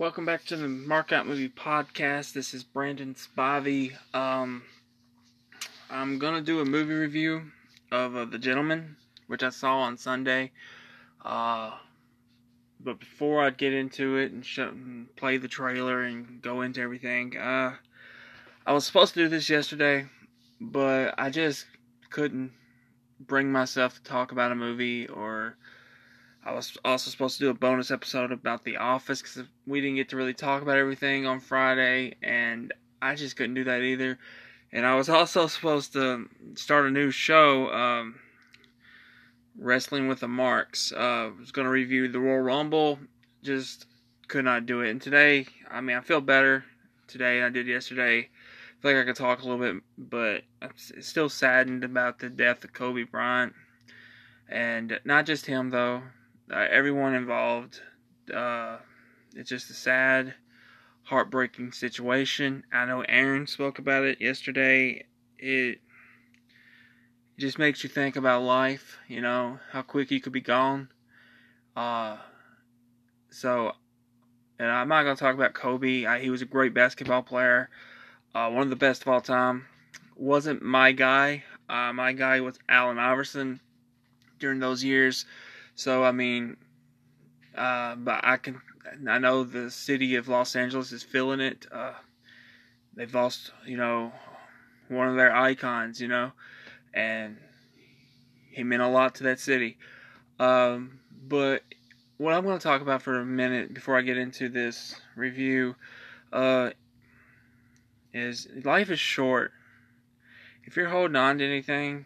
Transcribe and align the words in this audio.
Welcome 0.00 0.24
back 0.24 0.46
to 0.46 0.56
the 0.56 0.66
Markout 0.66 1.26
Movie 1.26 1.50
Podcast. 1.50 2.32
This 2.32 2.54
is 2.54 2.64
Brandon 2.64 3.14
Spivey. 3.14 3.92
Um, 4.14 4.62
I'm 5.90 6.18
gonna 6.18 6.40
do 6.40 6.60
a 6.60 6.64
movie 6.64 6.94
review 6.94 7.42
of 7.92 8.16
uh, 8.16 8.24
The 8.24 8.38
Gentlemen, 8.38 8.96
which 9.26 9.42
I 9.42 9.50
saw 9.50 9.80
on 9.80 9.98
Sunday. 9.98 10.52
Uh, 11.22 11.72
but 12.82 12.98
before 12.98 13.44
I 13.44 13.50
get 13.50 13.74
into 13.74 14.16
it 14.16 14.32
and, 14.32 14.42
show, 14.42 14.68
and 14.68 15.14
play 15.16 15.36
the 15.36 15.48
trailer 15.48 16.00
and 16.00 16.40
go 16.40 16.62
into 16.62 16.80
everything, 16.80 17.36
uh, 17.36 17.74
I 18.66 18.72
was 18.72 18.86
supposed 18.86 19.12
to 19.12 19.24
do 19.24 19.28
this 19.28 19.50
yesterday, 19.50 20.06
but 20.62 21.14
I 21.18 21.28
just 21.28 21.66
couldn't 22.08 22.52
bring 23.20 23.52
myself 23.52 23.96
to 23.96 24.02
talk 24.02 24.32
about 24.32 24.50
a 24.50 24.54
movie 24.54 25.08
or 25.08 25.58
I 26.50 26.54
was 26.54 26.76
also 26.84 27.12
supposed 27.12 27.38
to 27.38 27.44
do 27.44 27.50
a 27.50 27.54
bonus 27.54 27.92
episode 27.92 28.32
about 28.32 28.64
The 28.64 28.76
Office 28.76 29.22
because 29.22 29.44
we 29.68 29.80
didn't 29.80 29.94
get 29.94 30.08
to 30.08 30.16
really 30.16 30.34
talk 30.34 30.62
about 30.62 30.78
everything 30.78 31.24
on 31.24 31.38
Friday, 31.38 32.16
and 32.24 32.74
I 33.00 33.14
just 33.14 33.36
couldn't 33.36 33.54
do 33.54 33.62
that 33.64 33.82
either. 33.82 34.18
And 34.72 34.84
I 34.84 34.96
was 34.96 35.08
also 35.08 35.46
supposed 35.46 35.92
to 35.92 36.28
start 36.56 36.86
a 36.86 36.90
new 36.90 37.12
show, 37.12 37.72
um, 37.72 38.18
Wrestling 39.56 40.08
with 40.08 40.18
the 40.18 40.26
Marks. 40.26 40.92
Uh, 40.92 40.98
I 40.98 41.32
was 41.38 41.52
going 41.52 41.66
to 41.66 41.70
review 41.70 42.08
the 42.08 42.18
Royal 42.18 42.40
Rumble, 42.40 42.98
just 43.44 43.86
could 44.26 44.44
not 44.44 44.66
do 44.66 44.80
it. 44.80 44.90
And 44.90 45.00
today, 45.00 45.46
I 45.70 45.80
mean, 45.80 45.96
I 45.96 46.00
feel 46.00 46.20
better 46.20 46.64
today 47.06 47.38
than 47.38 47.46
I 47.46 47.50
did 47.50 47.68
yesterday. 47.68 48.18
I 48.18 48.82
feel 48.82 48.90
like 48.90 49.02
I 49.02 49.04
could 49.04 49.14
talk 49.14 49.40
a 49.40 49.46
little 49.46 49.72
bit, 49.72 49.84
but 49.96 50.42
I'm 50.60 50.72
still 50.76 51.28
saddened 51.28 51.84
about 51.84 52.18
the 52.18 52.28
death 52.28 52.64
of 52.64 52.72
Kobe 52.72 53.04
Bryant. 53.04 53.54
And 54.48 54.98
not 55.04 55.26
just 55.26 55.46
him, 55.46 55.70
though 55.70 56.02
uh, 56.52 56.66
everyone 56.70 57.14
involved. 57.14 57.80
Uh, 58.32 58.78
it's 59.34 59.48
just 59.50 59.70
a 59.70 59.74
sad, 59.74 60.34
heartbreaking 61.04 61.72
situation. 61.72 62.64
I 62.72 62.84
know 62.84 63.02
Aaron 63.02 63.46
spoke 63.46 63.78
about 63.78 64.04
it 64.04 64.20
yesterday. 64.20 65.04
It, 65.38 65.80
just 67.40 67.58
makes 67.58 67.82
you 67.82 67.88
think 67.88 68.16
about 68.16 68.42
life, 68.42 68.98
you 69.08 69.20
know, 69.20 69.58
how 69.72 69.80
quick 69.80 70.10
you 70.10 70.20
could 70.20 70.32
be 70.32 70.42
gone. 70.42 70.90
Uh, 71.74 72.18
so, 73.30 73.72
and 74.58 74.70
I'm 74.70 74.88
not 74.88 75.04
going 75.04 75.16
to 75.16 75.20
talk 75.20 75.34
about 75.34 75.54
Kobe. 75.54 76.04
I, 76.04 76.20
he 76.20 76.28
was 76.28 76.42
a 76.42 76.46
great 76.46 76.74
basketball 76.74 77.22
player, 77.22 77.70
uh, 78.34 78.50
one 78.50 78.62
of 78.62 78.70
the 78.70 78.76
best 78.76 79.02
of 79.02 79.08
all 79.08 79.22
time. 79.22 79.64
Wasn't 80.16 80.62
my 80.62 80.92
guy. 80.92 81.44
Uh, 81.68 81.94
my 81.94 82.12
guy 82.12 82.40
was 82.40 82.58
Allen 82.68 82.98
Iverson 82.98 83.60
during 84.38 84.60
those 84.60 84.84
years. 84.84 85.24
So 85.80 86.04
I 86.04 86.12
mean, 86.12 86.58
uh, 87.56 87.94
but 87.94 88.20
I 88.22 88.36
can 88.36 88.60
I 89.08 89.18
know 89.18 89.44
the 89.44 89.70
city 89.70 90.16
of 90.16 90.28
Los 90.28 90.54
Angeles 90.54 90.92
is 90.92 91.02
feeling 91.02 91.40
it. 91.40 91.66
Uh, 91.72 91.94
they've 92.94 93.14
lost, 93.14 93.50
you 93.64 93.78
know, 93.78 94.12
one 94.88 95.08
of 95.08 95.16
their 95.16 95.34
icons, 95.34 95.98
you 95.98 96.08
know, 96.08 96.32
and 96.92 97.38
he 98.50 98.62
meant 98.62 98.82
a 98.82 98.88
lot 98.88 99.14
to 99.14 99.22
that 99.22 99.40
city. 99.40 99.78
Um, 100.38 101.00
but 101.26 101.62
what 102.18 102.34
I'm 102.34 102.44
going 102.44 102.58
to 102.58 102.62
talk 102.62 102.82
about 102.82 103.00
for 103.00 103.18
a 103.18 103.24
minute 103.24 103.72
before 103.72 103.96
I 103.96 104.02
get 104.02 104.18
into 104.18 104.50
this 104.50 104.94
review 105.16 105.76
uh, 106.30 106.72
is 108.12 108.46
life 108.66 108.90
is 108.90 109.00
short. 109.00 109.52
If 110.64 110.76
you're 110.76 110.90
holding 110.90 111.16
on 111.16 111.38
to 111.38 111.44
anything 111.46 112.04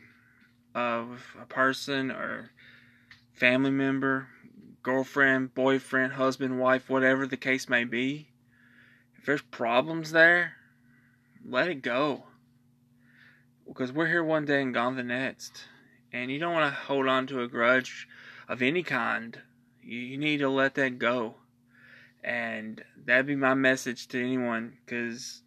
of 0.77 1.37
a 1.43 1.47
person 1.47 2.13
or 2.13 2.53
family 3.35 3.71
member, 3.71 4.29
girlfriend, 4.83 5.55
boyfriend, 5.55 6.15
husband, 6.15 6.59
wife, 6.59 6.89
whatever 6.89 7.27
the 7.27 7.37
case 7.37 7.69
may 7.69 7.85
be, 7.85 8.29
if 9.19 9.27
there's 9.27 9.43
problems 9.43 10.13
there, 10.13 10.55
let 11.45 11.69
it 11.69 11.83
go. 11.83 12.25
Because 13.67 13.93
we're 13.93 14.07
here 14.07 14.23
one 14.23 14.45
day 14.45 14.63
and 14.63 14.73
gone 14.73 14.97
the 14.97 15.03
next. 15.03 15.65
And 16.13 16.31
you 16.31 16.39
don't 16.39 16.53
want 16.53 16.73
to 16.73 16.81
hold 16.81 17.09
on 17.09 17.27
to 17.29 17.43
a 17.43 17.49
grudge 17.49 18.07
of 18.49 18.63
any 18.63 18.83
kind. 18.83 19.39
You 19.83 20.17
need 20.17 20.39
to 20.39 20.49
let 20.49 20.75
that 20.77 20.99
go. 20.99 21.37
And 22.23 22.83
that'd 23.05 23.27
be 23.27 23.37
my 23.37 23.55
message 23.55 24.07
to 24.09 24.23
anyone 24.23 24.79
because 24.85 25.43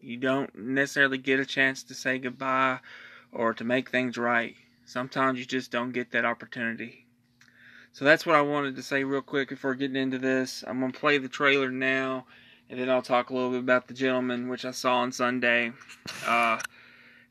you 0.00 0.16
don't 0.16 0.54
necessarily 0.54 1.18
get 1.18 1.40
a 1.40 1.46
chance 1.46 1.82
to 1.84 1.94
say 1.94 2.18
goodbye 2.18 2.80
or 3.30 3.54
to 3.54 3.64
make 3.64 3.90
things 3.90 4.18
right. 4.18 4.56
Sometimes 4.88 5.38
you 5.38 5.44
just 5.44 5.70
don't 5.70 5.92
get 5.92 6.12
that 6.12 6.24
opportunity. 6.24 7.04
So 7.92 8.06
that's 8.06 8.24
what 8.24 8.36
I 8.36 8.40
wanted 8.40 8.74
to 8.76 8.82
say 8.82 9.04
real 9.04 9.20
quick 9.20 9.50
before 9.50 9.74
getting 9.74 9.96
into 9.96 10.18
this. 10.18 10.64
I'm 10.66 10.80
going 10.80 10.92
to 10.92 10.98
play 10.98 11.18
the 11.18 11.28
trailer 11.28 11.70
now, 11.70 12.24
and 12.70 12.80
then 12.80 12.88
I'll 12.88 13.02
talk 13.02 13.28
a 13.28 13.34
little 13.34 13.50
bit 13.50 13.58
about 13.58 13.86
The 13.86 13.92
Gentlemen, 13.92 14.48
which 14.48 14.64
I 14.64 14.70
saw 14.70 15.00
on 15.00 15.12
Sunday. 15.12 15.72
Uh, 16.26 16.58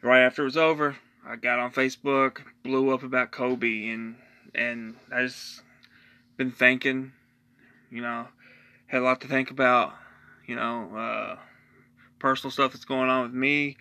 right 0.04 0.22
after 0.22 0.44
it 0.44 0.46
was 0.46 0.56
over, 0.56 0.98
I 1.26 1.36
got 1.36 1.58
on 1.58 1.72
Facebook, 1.72 2.42
blew 2.62 2.94
up 2.94 3.02
about 3.02 3.32
Kobe, 3.32 3.90
and 3.90 4.18
and 4.54 4.96
I 5.12 5.24
just 5.24 5.64
been 6.38 6.52
thinking, 6.52 7.12
you 7.90 8.02
know, 8.02 8.28
had 8.86 9.02
a 9.02 9.04
lot 9.04 9.22
to 9.22 9.28
think 9.28 9.50
about, 9.50 9.96
you 10.46 10.56
know, 10.56 10.96
uh, 10.96 11.38
personal 12.20 12.52
stuff 12.52 12.74
that's 12.74 12.86
going 12.86 13.10
on 13.10 13.24
with 13.24 13.34
me, 13.34 13.78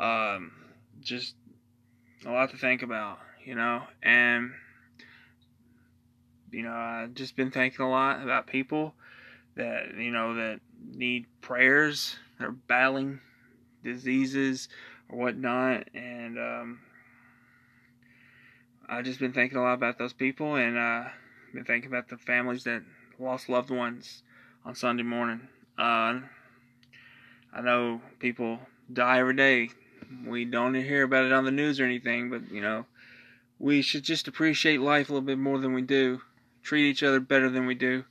um, 0.00 0.50
just 1.02 1.34
a 2.26 2.30
lot 2.30 2.50
to 2.50 2.56
think 2.56 2.82
about, 2.82 3.18
you 3.44 3.54
know, 3.54 3.82
and 4.02 4.52
you 6.50 6.62
know, 6.62 6.72
I've 6.72 7.14
just 7.14 7.36
been 7.36 7.50
thinking 7.50 7.84
a 7.84 7.90
lot 7.90 8.22
about 8.22 8.46
people 8.46 8.94
that 9.56 9.96
you 9.96 10.10
know 10.10 10.34
that 10.34 10.60
need 10.94 11.26
prayers, 11.40 12.16
they're 12.38 12.52
battling 12.52 13.20
diseases 13.84 14.68
or 15.08 15.18
whatnot, 15.18 15.88
and 15.94 16.38
um, 16.38 16.80
I've 18.88 19.04
just 19.04 19.20
been 19.20 19.32
thinking 19.32 19.58
a 19.58 19.62
lot 19.62 19.74
about 19.74 19.98
those 19.98 20.12
people, 20.12 20.56
and 20.56 20.78
uh, 20.78 21.04
been 21.52 21.64
thinking 21.64 21.90
about 21.90 22.08
the 22.08 22.18
families 22.18 22.64
that 22.64 22.82
lost 23.18 23.48
loved 23.48 23.70
ones 23.70 24.22
on 24.64 24.74
Sunday 24.74 25.02
morning. 25.02 25.48
Uh, 25.78 26.20
I 27.52 27.60
know 27.62 28.00
people 28.18 28.60
die 28.92 29.18
every 29.18 29.34
day 29.34 29.70
we 30.26 30.44
don't 30.44 30.74
hear 30.74 31.02
about 31.02 31.24
it 31.24 31.32
on 31.32 31.44
the 31.44 31.50
news 31.50 31.80
or 31.80 31.84
anything, 31.84 32.30
but 32.30 32.50
you 32.50 32.60
know, 32.60 32.86
we 33.58 33.82
should 33.82 34.04
just 34.04 34.28
appreciate 34.28 34.80
life 34.80 35.08
a 35.08 35.12
little 35.12 35.26
bit 35.26 35.38
more 35.38 35.58
than 35.58 35.74
we 35.74 35.82
do. 35.82 36.20
Treat 36.62 36.88
each 36.88 37.02
other 37.02 37.20
better 37.20 37.48
than 37.48 37.66
we 37.66 37.74
do. 37.74 38.04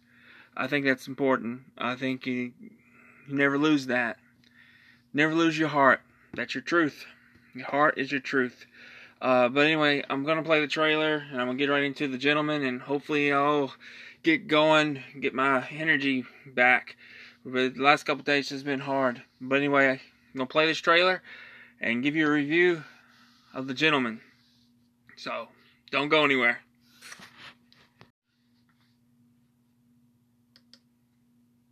I 0.55 0.67
think 0.67 0.85
that's 0.85 1.07
important. 1.07 1.61
I 1.77 1.95
think 1.95 2.25
you, 2.25 2.51
you 2.59 2.71
never 3.27 3.57
lose 3.57 3.87
that. 3.87 4.17
Never 5.13 5.33
lose 5.33 5.57
your 5.57 5.69
heart. 5.69 6.01
That's 6.33 6.55
your 6.55 6.63
truth. 6.63 7.05
Your 7.53 7.67
heart 7.67 7.97
is 7.97 8.11
your 8.11 8.21
truth. 8.21 8.65
Uh, 9.21 9.49
but 9.49 9.65
anyway, 9.65 10.03
I'm 10.09 10.23
gonna 10.23 10.43
play 10.43 10.59
the 10.59 10.67
trailer 10.67 11.25
and 11.31 11.41
I'm 11.41 11.47
gonna 11.47 11.57
get 11.57 11.69
right 11.69 11.83
into 11.83 12.07
the 12.07 12.17
gentlemen 12.17 12.63
and 12.63 12.81
hopefully 12.81 13.31
I'll 13.31 13.73
get 14.23 14.47
going, 14.47 15.03
get 15.19 15.33
my 15.33 15.67
energy 15.69 16.25
back. 16.45 16.97
But 17.45 17.75
the 17.75 17.81
last 17.81 18.03
couple 18.03 18.23
days 18.23 18.49
has 18.49 18.63
been 18.63 18.81
hard. 18.81 19.23
But 19.39 19.55
anyway, 19.55 19.89
I'm 19.89 19.99
gonna 20.35 20.47
play 20.47 20.67
this 20.67 20.79
trailer 20.79 21.21
and 21.81 22.03
give 22.03 22.15
you 22.15 22.27
a 22.27 22.31
review 22.31 22.83
of 23.53 23.67
The 23.67 23.73
Gentlemen. 23.73 24.19
So, 25.15 25.47
don't 25.91 26.09
go 26.09 26.23
anywhere. 26.23 26.59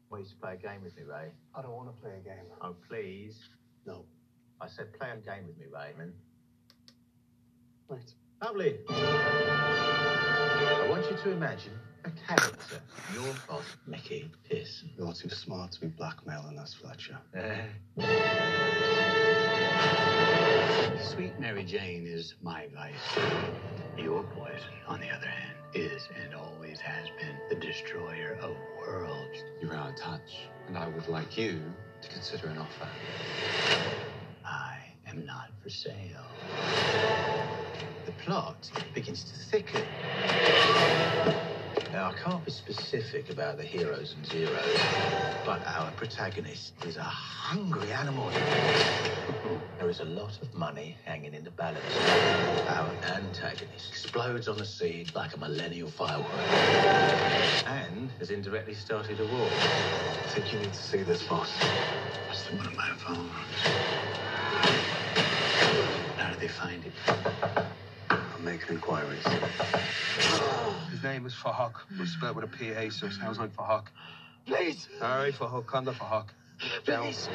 Want 0.09 0.23
you 0.23 0.29
to 0.29 0.35
play 0.37 0.53
a 0.53 0.57
game 0.57 0.81
with 0.83 0.95
me, 0.95 1.03
Ray? 1.03 1.31
I 1.53 1.61
don't 1.61 1.73
want 1.73 1.95
to 1.95 2.01
play 2.01 2.11
a 2.17 2.23
game. 2.23 2.45
Oh, 2.61 2.75
please. 2.87 3.37
No. 3.85 4.05
I 4.61 4.67
said 4.67 4.97
play 4.97 5.09
a 5.11 5.17
game 5.17 5.45
with 5.47 5.57
me, 5.57 5.65
Raymond. 5.71 6.13
Right. 7.87 8.13
Lovely. 8.43 8.79
I 8.89 10.87
want 10.89 11.09
you 11.09 11.17
to 11.17 11.31
imagine 11.31 11.73
a 12.05 12.11
character. 12.27 12.81
Your 13.13 13.33
boss, 13.47 13.65
Mickey 13.87 14.31
Pearson. 14.49 14.91
You're 14.97 15.13
too 15.13 15.29
smart 15.29 15.71
to 15.73 15.81
be 15.81 15.87
blackmailing 15.87 16.57
us, 16.57 16.73
Fletcher. 16.73 17.17
Eh? 17.35 19.21
Sweet 21.05 21.39
Mary 21.39 21.63
Jane 21.63 22.07
is 22.07 22.33
my 22.41 22.67
vice. 22.73 23.17
Your 23.95 24.23
poison, 24.23 24.73
on 24.87 24.99
the 24.99 25.09
other 25.09 25.27
hand, 25.27 25.55
is 25.75 26.09
and 26.19 26.33
always 26.33 26.79
has 26.79 27.07
been 27.19 27.37
the 27.47 27.55
destroyer 27.55 28.37
of 28.41 28.55
worlds. 28.79 29.43
You're 29.61 29.75
out 29.75 29.91
of 29.91 29.95
touch, 29.97 30.47
and 30.67 30.75
I 30.75 30.87
would 30.87 31.07
like 31.07 31.37
you 31.37 31.61
to 32.01 32.09
consider 32.09 32.47
an 32.47 32.57
offer. 32.57 32.89
I 34.45 34.79
am 35.07 35.25
not 35.27 35.51
for 35.61 35.69
sale. 35.69 36.25
The 38.05 38.11
plot 38.13 38.69
begins 38.95 39.23
to 39.25 39.37
thicken. 39.51 39.83
Now, 41.91 42.09
I 42.09 42.13
can't 42.13 42.43
be 42.43 42.51
specific 42.51 43.29
about 43.29 43.57
the 43.57 43.63
heroes 43.63 44.15
and 44.15 44.25
zeros, 44.25 44.79
but 45.45 45.65
our 45.65 45.91
protagonist 45.91 46.73
is 46.85 46.97
a 46.97 47.03
hungry 47.03 47.91
animal. 47.91 48.31
There 49.79 49.89
is 49.89 49.99
a 49.99 50.05
lot 50.05 50.41
of 50.41 50.53
money 50.55 50.95
hanging 51.05 51.33
in 51.33 51.43
the 51.43 51.51
balance. 51.51 51.99
Our 52.67 52.95
antagonist 53.15 53.89
explodes 53.89 54.47
on 54.47 54.57
the 54.57 54.65
scene 54.65 55.07
like 55.15 55.35
a 55.35 55.39
millennial 55.39 55.89
firework 55.89 56.29
and 57.67 58.11
has 58.19 58.31
indirectly 58.31 58.73
started 58.73 59.19
a 59.19 59.25
war. 59.25 59.49
I 59.51 60.27
think 60.27 60.51
you 60.51 60.59
need 60.59 60.73
to 60.73 60.79
see 60.79 61.03
this, 61.03 61.23
boss. 61.27 61.59
What's 62.27 62.43
the 62.49 62.57
one 62.57 62.67
of 62.67 62.75
my 62.75 62.89
phone? 62.97 63.29
How 66.17 66.31
did 66.31 66.39
they 66.39 66.47
find 66.47 66.83
it? 66.85 67.64
I'm 68.45 68.51
making 68.51 68.75
inquiries. 68.75 69.23
His 70.91 71.01
name 71.01 71.25
is 71.25 71.33
Fahak, 71.33 71.73
but 71.97 72.07
spelled 72.07 72.35
with 72.35 72.45
a 72.45 72.47
PA, 72.47 72.91
so 72.91 73.07
it 73.07 73.13
sounds 73.13 73.39
like 73.39 73.55
Fahak. 73.55 73.85
Please! 74.45 74.87
All 75.01 75.17
right, 75.17 75.33
Fahak, 75.33 75.65
Kanda 75.65 75.91
Fahak. 75.93 76.27
Please! 76.83 77.27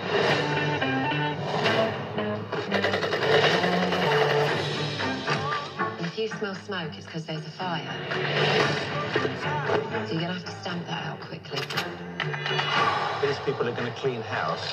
If 5.98 6.16
you 6.16 6.28
smell 6.28 6.54
smoke, 6.54 6.96
it's 6.96 7.06
because 7.06 7.26
there's 7.26 7.44
a 7.44 7.50
fire. 7.50 7.82
So 10.06 10.12
you're 10.12 10.20
gonna 10.20 10.34
have 10.34 10.44
to 10.44 10.50
stamp 10.60 10.86
that 10.86 11.06
out 11.06 11.20
quickly. 11.20 11.58
These 13.26 13.38
people 13.40 13.68
are 13.68 13.72
going 13.72 13.92
to 13.92 14.00
clean 14.00 14.22
house, 14.22 14.64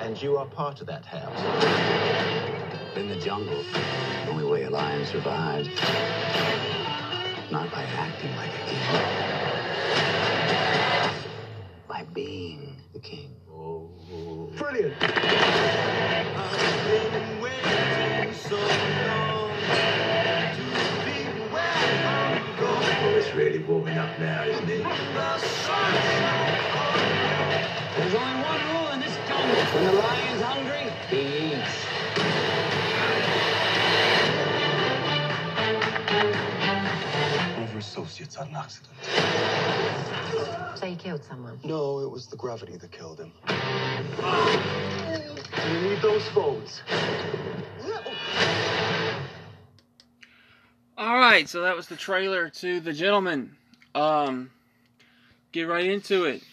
and 0.00 0.20
you 0.20 0.38
are 0.38 0.46
part 0.46 0.80
of 0.80 0.88
that 0.88 1.04
house. 1.04 2.35
In 2.96 3.08
the 3.10 3.16
jungle, 3.16 3.62
the 3.62 4.30
only 4.30 4.44
way 4.44 4.62
a 4.62 4.70
lion 4.70 5.04
survives, 5.04 5.68
not 7.50 7.70
by 7.70 7.82
acting 7.82 8.34
like 8.36 8.48
a 8.48 8.64
king, 8.70 8.80
by 11.86 12.04
being 12.14 12.74
the 12.94 12.98
king. 12.98 13.36
Brilliant! 14.56 14.94
Oh, 22.58 23.14
it's 23.18 23.34
really 23.34 23.58
warming 23.58 23.98
up 23.98 24.18
now, 24.18 24.44
isn't 24.44 24.70
it? 24.70 24.82
There's 27.96 28.14
only 28.14 28.42
one 28.42 28.60
rule 28.72 28.88
in 28.92 29.00
this 29.00 29.16
jungle. 29.28 29.64
When 29.74 29.84
the 29.84 29.92
lion's 29.92 30.35
One 38.06 38.12
of 38.12 38.20
your 38.20 38.28
associates 38.28 38.36
an 38.36 38.54
accident. 38.54 38.94
So 40.78 40.86
you 40.86 40.94
killed 40.94 41.24
someone. 41.24 41.58
No, 41.64 41.98
it 42.00 42.10
was 42.10 42.28
the 42.28 42.36
gravity 42.36 42.76
that 42.76 42.92
killed 42.92 43.18
him. 43.18 43.32
Do 45.56 45.72
you 45.72 45.80
need 45.80 46.00
those 46.00 46.22
phones? 46.28 46.82
All 50.96 51.16
right, 51.16 51.48
so 51.48 51.62
that 51.62 51.74
was 51.74 51.88
the 51.88 51.96
trailer 51.96 52.48
to 52.48 52.78
The 52.78 52.92
Gentlemen. 52.92 53.56
Um, 53.96 54.52
get 55.50 55.64
right 55.64 55.86
into 55.86 56.26
it. 56.26 56.44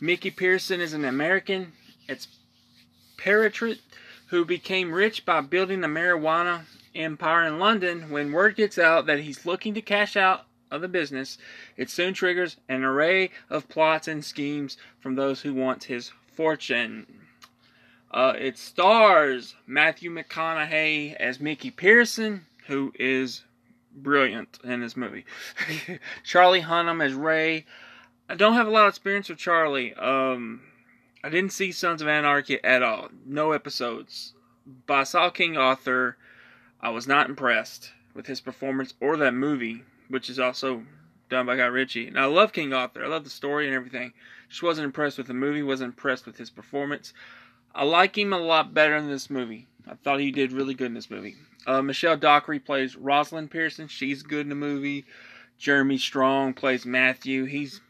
Mickey 0.00 0.32
Pearson 0.32 0.80
is 0.80 0.94
an 0.94 1.04
American 1.04 1.74
expatriate 2.08 3.82
who 4.30 4.44
became 4.44 4.90
rich 4.90 5.24
by 5.24 5.42
building 5.42 5.84
a 5.84 5.88
marijuana 5.88 6.62
empire 6.96 7.46
in 7.46 7.60
London. 7.60 8.10
When 8.10 8.32
word 8.32 8.56
gets 8.56 8.78
out 8.78 9.06
that 9.06 9.20
he's 9.20 9.46
looking 9.46 9.72
to 9.74 9.80
cash 9.80 10.16
out 10.16 10.46
of 10.76 10.82
the 10.82 10.88
business, 10.88 11.38
it 11.76 11.90
soon 11.90 12.14
triggers 12.14 12.56
an 12.68 12.84
array 12.84 13.30
of 13.50 13.68
plots 13.68 14.06
and 14.06 14.24
schemes 14.24 14.76
from 15.00 15.16
those 15.16 15.42
who 15.42 15.52
want 15.52 15.84
his 15.84 16.12
fortune. 16.32 17.06
Uh, 18.10 18.34
it 18.38 18.56
stars 18.56 19.56
Matthew 19.66 20.10
McConaughey 20.10 21.14
as 21.16 21.40
Mickey 21.40 21.70
Pearson, 21.70 22.46
who 22.68 22.92
is 22.98 23.42
brilliant 23.94 24.58
in 24.62 24.80
this 24.80 24.96
movie. 24.96 25.24
Charlie 26.24 26.62
Hunnam 26.62 27.04
as 27.04 27.14
Ray. 27.14 27.64
I 28.28 28.34
don't 28.34 28.54
have 28.54 28.66
a 28.66 28.70
lot 28.70 28.86
of 28.86 28.90
experience 28.90 29.28
with 29.28 29.38
Charlie. 29.38 29.94
Um, 29.94 30.62
I 31.22 31.28
didn't 31.28 31.52
see 31.52 31.72
Sons 31.72 32.02
of 32.02 32.08
Anarchy 32.08 32.62
at 32.62 32.82
all. 32.82 33.08
No 33.24 33.52
episodes. 33.52 34.34
But 34.86 34.94
I 34.94 35.04
saw 35.04 35.30
King 35.30 35.56
Arthur. 35.56 36.16
I 36.80 36.90
was 36.90 37.06
not 37.06 37.28
impressed 37.28 37.92
with 38.14 38.26
his 38.26 38.40
performance 38.40 38.94
or 39.00 39.16
that 39.16 39.34
movie, 39.34 39.82
which 40.08 40.30
is 40.30 40.38
also 40.38 40.82
done 41.28 41.46
by 41.46 41.56
Guy 41.56 41.66
Ritchie. 41.66 42.08
And 42.08 42.18
I 42.18 42.26
love 42.26 42.52
King 42.52 42.72
Arthur. 42.72 43.04
I 43.04 43.08
love 43.08 43.24
the 43.24 43.30
story 43.30 43.66
and 43.66 43.74
everything. 43.74 44.12
Just 44.48 44.62
wasn't 44.62 44.84
impressed 44.84 45.18
with 45.18 45.26
the 45.26 45.34
movie. 45.34 45.62
Wasn't 45.62 45.88
impressed 45.88 46.26
with 46.26 46.36
his 46.36 46.50
performance. 46.50 47.12
I 47.74 47.84
like 47.84 48.16
him 48.16 48.32
a 48.32 48.38
lot 48.38 48.72
better 48.72 48.96
in 48.96 49.08
this 49.08 49.28
movie. 49.28 49.66
I 49.88 49.94
thought 49.94 50.20
he 50.20 50.30
did 50.30 50.52
really 50.52 50.74
good 50.74 50.86
in 50.86 50.94
this 50.94 51.10
movie. 51.10 51.36
Uh, 51.66 51.82
Michelle 51.82 52.16
Dockery 52.16 52.58
plays 52.58 52.96
Rosalind 52.96 53.50
Pearson. 53.50 53.88
She's 53.88 54.22
good 54.22 54.46
in 54.46 54.48
the 54.48 54.54
movie. 54.54 55.04
Jeremy 55.58 55.98
Strong 55.98 56.54
plays 56.54 56.86
Matthew. 56.86 57.44
He's 57.44 57.80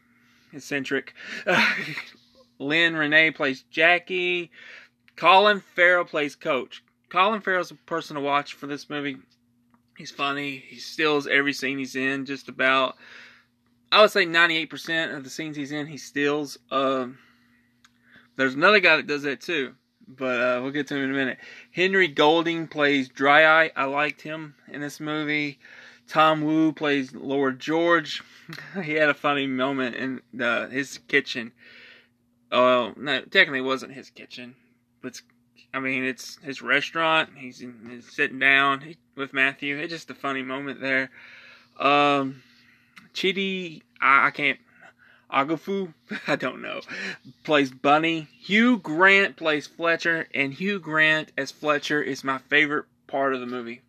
eccentric. 0.52 1.14
Lyne 2.58 2.94
Renée 2.94 3.34
plays 3.34 3.64
Jackie. 3.70 4.50
Colin 5.16 5.60
Farrell 5.60 6.04
plays 6.04 6.34
Coach. 6.36 6.82
Colin 7.08 7.40
Farrell's 7.40 7.70
a 7.70 7.74
person 7.74 8.16
to 8.16 8.20
watch 8.20 8.54
for 8.54 8.66
this 8.66 8.90
movie. 8.90 9.16
He's 9.96 10.10
funny. 10.10 10.62
He 10.69 10.76
steals 10.76 11.26
every 11.26 11.52
scene 11.52 11.78
he's 11.78 11.96
in, 11.96 12.26
just 12.26 12.48
about. 12.48 12.96
I 13.90 14.00
would 14.02 14.10
say 14.10 14.26
98% 14.26 15.16
of 15.16 15.25
the 15.25 15.31
scenes 15.31 15.56
he's 15.56 15.72
in, 15.72 15.87
he 15.87 15.96
steals. 15.96 16.58
Um, 16.70 17.19
there's 18.37 18.54
another 18.54 18.81
guy 18.81 18.96
that 18.96 19.06
does 19.06 19.22
that 19.22 19.40
too, 19.40 19.75
but 20.06 20.40
uh, 20.40 20.60
we'll 20.62 20.72
get 20.72 20.87
to 20.88 20.96
him 20.96 21.04
in 21.04 21.10
a 21.10 21.14
minute. 21.14 21.38
Henry 21.70 22.08
Golding 22.08 22.69
plays 22.69 23.08
Dry 23.08 23.64
Eye. 23.64 23.70
I 23.75 23.84
liked 23.84 24.20
him 24.20 24.54
in 24.69 24.81
this 24.81 25.00
movie. 25.00 25.58
Tom 26.08 26.43
Wu 26.43 26.72
plays 26.72 27.14
Lord 27.14 27.58
George. 27.58 28.22
he 28.82 28.94
had 28.94 29.08
a 29.08 29.14
funny 29.14 29.46
moment 29.46 29.96
in 29.96 30.20
the, 30.34 30.69
his 30.70 30.98
kitchen. 31.08 31.52
Oh, 32.52 32.93
no, 32.96 33.22
technically 33.22 33.60
it 33.60 33.62
wasn't 33.62 33.93
his 33.93 34.10
kitchen, 34.10 34.54
but 35.00 35.08
it's, 35.08 35.22
I 35.73 35.81
mean 35.81 36.05
it's 36.05 36.38
his 36.43 36.62
restaurant. 36.62 37.31
He's, 37.37 37.61
in, 37.61 37.88
he's 37.91 38.11
sitting 38.12 38.38
down 38.38 38.94
with 39.17 39.32
Matthew. 39.32 39.79
It's 39.79 39.93
just 39.93 40.11
a 40.11 40.14
funny 40.14 40.43
moment 40.43 40.81
there. 40.81 41.11
Um, 41.79 42.43
Chidi, 43.14 43.82
I, 44.00 44.29
I 44.29 44.31
can't. 44.31 44.58
Agafu, 45.32 45.93
I 46.29 46.37
don't 46.37 46.62
know, 46.62 46.81
plays 47.44 47.70
Bunny. 47.70 48.29
Hugh 48.41 48.79
Grant 48.79 49.37
plays 49.37 49.67
Fletcher, 49.67 50.29
and 50.35 50.55
Hugh 50.55 50.79
Grant 50.79 51.32
as 51.37 51.50
Fletcher 51.50 52.00
is 52.00 52.23
my 52.23 52.38
favorite 52.38 52.87
part 53.06 53.35
of 53.35 53.41
the 53.41 53.47
movie. 53.47 53.82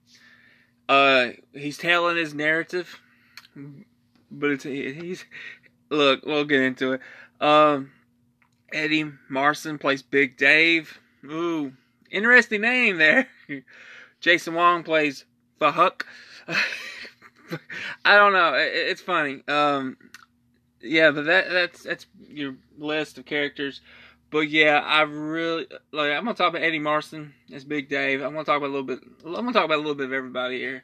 Uh, 0.90 1.30
he's 1.54 1.78
telling 1.78 2.18
his 2.18 2.34
narrative, 2.34 3.00
but 4.32 4.52
it's 4.52 4.64
he's 4.64 5.26
look. 5.90 6.26
We'll 6.26 6.46
get 6.46 6.62
into 6.62 6.94
it. 6.94 7.02
Um, 7.40 7.92
Eddie 8.72 9.12
Marsan 9.30 9.80
plays 9.80 10.02
Big 10.02 10.38
Dave. 10.38 11.00
Ooh, 11.26 11.74
interesting 12.12 12.62
name 12.62 12.98
there. 12.98 13.28
Jason 14.20 14.54
Wong 14.54 14.84
plays 14.84 15.26
Fahuk. 15.60 16.06
I 18.06 18.16
don't 18.16 18.34
know. 18.34 18.54
It, 18.56 18.72
it's 18.74 19.02
funny. 19.02 19.44
Um, 19.48 19.98
yeah, 20.82 21.12
but 21.12 21.26
that 21.26 21.50
that's 21.50 21.84
that's 21.84 22.06
your 22.28 22.56
list 22.78 23.18
of 23.18 23.26
characters. 23.26 23.82
But 24.30 24.50
yeah, 24.50 24.80
I 24.80 25.02
really 25.02 25.68
like. 25.92 26.12
I'm 26.12 26.26
gonna 26.26 26.34
talk 26.34 26.50
about 26.50 26.64
Eddie 26.64 26.80
Marsan 26.80 27.32
as 27.54 27.64
Big 27.64 27.90
Dave. 27.90 28.22
I'm 28.22 28.34
gonna 28.34 28.44
talk 28.44 28.58
about 28.58 28.70
a 28.70 28.76
little 28.76 28.84
bit. 28.84 29.00
I'm 29.26 29.34
gonna 29.34 29.54
talk 29.54 29.66
about 29.66 29.78
a 29.78 29.82
little 29.82 29.96
bit 29.96 30.08
of 30.08 30.14
everybody 30.14 30.60
here. 30.60 30.84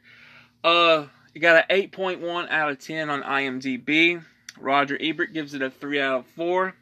Uh, 0.62 1.06
you 1.34 1.40
got 1.40 1.66
an 1.68 1.76
8.1 1.90 2.48
out 2.48 2.70
of 2.70 2.78
10 2.78 3.10
on 3.10 3.22
IMDb. 3.22 4.22
Roger 4.58 4.96
Ebert 5.00 5.32
gives 5.34 5.52
it 5.52 5.62
a 5.62 5.68
3 5.68 6.00
out 6.00 6.20
of 6.20 6.26
4. 6.28 6.74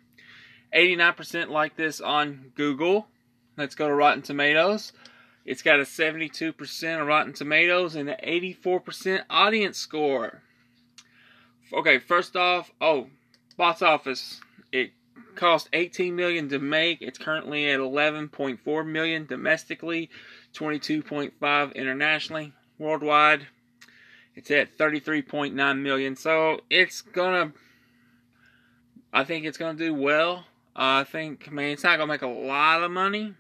89% 0.74 1.48
like 1.48 1.76
this 1.76 2.00
on 2.00 2.52
Google. 2.54 3.08
Let's 3.62 3.76
go 3.76 3.86
to 3.86 3.94
Rotten 3.94 4.22
Tomatoes. 4.22 4.92
It's 5.44 5.62
got 5.62 5.78
a 5.78 5.84
72% 5.84 7.00
of 7.00 7.06
Rotten 7.06 7.32
Tomatoes 7.32 7.94
and 7.94 8.10
an 8.10 8.16
84% 8.20 9.22
audience 9.30 9.78
score. 9.78 10.42
Okay, 11.72 12.00
first 12.00 12.34
off, 12.34 12.72
oh, 12.80 13.06
box 13.56 13.80
office. 13.80 14.40
It 14.72 14.90
cost 15.36 15.68
18 15.72 16.16
million 16.16 16.48
to 16.48 16.58
make. 16.58 17.02
It's 17.02 17.20
currently 17.20 17.70
at 17.70 17.78
11.4 17.78 18.84
million 18.84 19.26
domestically, 19.26 20.10
22.5 20.54 21.74
internationally. 21.76 22.54
Worldwide, 22.78 23.46
it's 24.34 24.50
at 24.50 24.76
33.9 24.76 25.78
million. 25.80 26.16
So 26.16 26.62
it's 26.68 27.00
gonna. 27.00 27.52
I 29.12 29.22
think 29.22 29.44
it's 29.46 29.56
gonna 29.56 29.78
do 29.78 29.94
well. 29.94 30.46
Uh, 30.74 31.00
I 31.00 31.04
think, 31.04 31.46
I 31.48 31.50
mean, 31.52 31.66
it's 31.66 31.84
not 31.84 31.98
gonna 31.98 32.10
make 32.10 32.22
a 32.22 32.26
lot 32.26 32.82
of 32.82 32.90
money, 32.90 33.34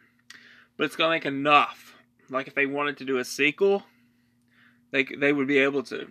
but 0.76 0.84
it's 0.84 0.96
gonna 0.96 1.10
make 1.10 1.26
enough. 1.26 1.94
Like 2.30 2.48
if 2.48 2.54
they 2.54 2.66
wanted 2.66 2.96
to 2.98 3.04
do 3.04 3.18
a 3.18 3.24
sequel, 3.24 3.84
they 4.90 5.04
they 5.04 5.32
would 5.32 5.48
be 5.48 5.58
able 5.58 5.82
to. 5.84 6.10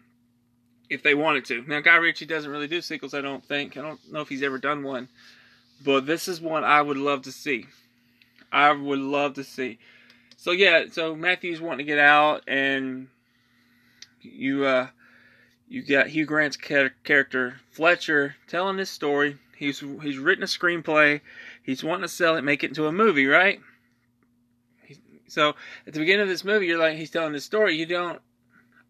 if 0.90 1.04
they 1.04 1.16
wanted 1.16 1.46
to. 1.46 1.64
Now, 1.68 1.80
Guy 1.80 1.96
Ritchie 1.96 2.26
doesn't 2.26 2.52
really 2.52 2.68
do 2.68 2.82
sequels, 2.82 3.14
I 3.14 3.22
don't 3.22 3.46
think. 3.46 3.78
I 3.78 3.82
don't 3.82 4.00
know 4.12 4.22
if 4.22 4.30
he's 4.30 4.44
ever 4.44 4.58
done 4.58 4.84
one. 4.84 5.08
But 5.84 6.06
this 6.06 6.28
is 6.28 6.42
one 6.42 6.64
I 6.64 6.82
would 6.82 6.98
love 6.98 7.22
to 7.24 7.32
see. 7.32 7.66
I 8.52 8.72
would 8.72 9.00
love 9.00 9.36
to 9.36 9.44
see. 9.44 9.80
So 10.38 10.52
yeah, 10.52 10.86
so 10.92 11.16
Matthew's 11.16 11.62
wanting 11.62 11.86
to 11.86 11.92
get 11.92 12.00
out, 12.00 12.44
and 12.48 13.08
you 14.22 14.66
uh, 14.66 14.88
you 15.68 15.82
got 15.84 16.08
Hugh 16.08 16.26
Grant's 16.26 16.58
character 16.58 17.56
Fletcher 17.72 18.36
telling 18.48 18.78
his 18.78 18.90
story. 18.90 19.38
He's 19.56 19.80
he's 19.80 20.18
written 20.18 20.44
a 20.44 20.48
screenplay. 20.48 21.22
He's 21.64 21.84
wanting 21.84 22.02
to 22.02 22.08
sell 22.08 22.36
it, 22.36 22.44
make 22.44 22.64
it 22.64 22.70
into 22.72 22.88
a 22.88 22.92
movie, 22.92 23.28
right? 23.28 23.60
So 25.32 25.56
at 25.88 25.94
the 25.94 26.00
beginning 26.00 26.24
of 26.24 26.28
this 26.28 26.44
movie, 26.44 26.68
you're 26.68 26.78
like, 26.78 26.98
he's 26.98 27.10
telling 27.10 27.32
this 27.32 27.46
story. 27.46 27.78
You 27.78 27.86
don't, 27.86 28.20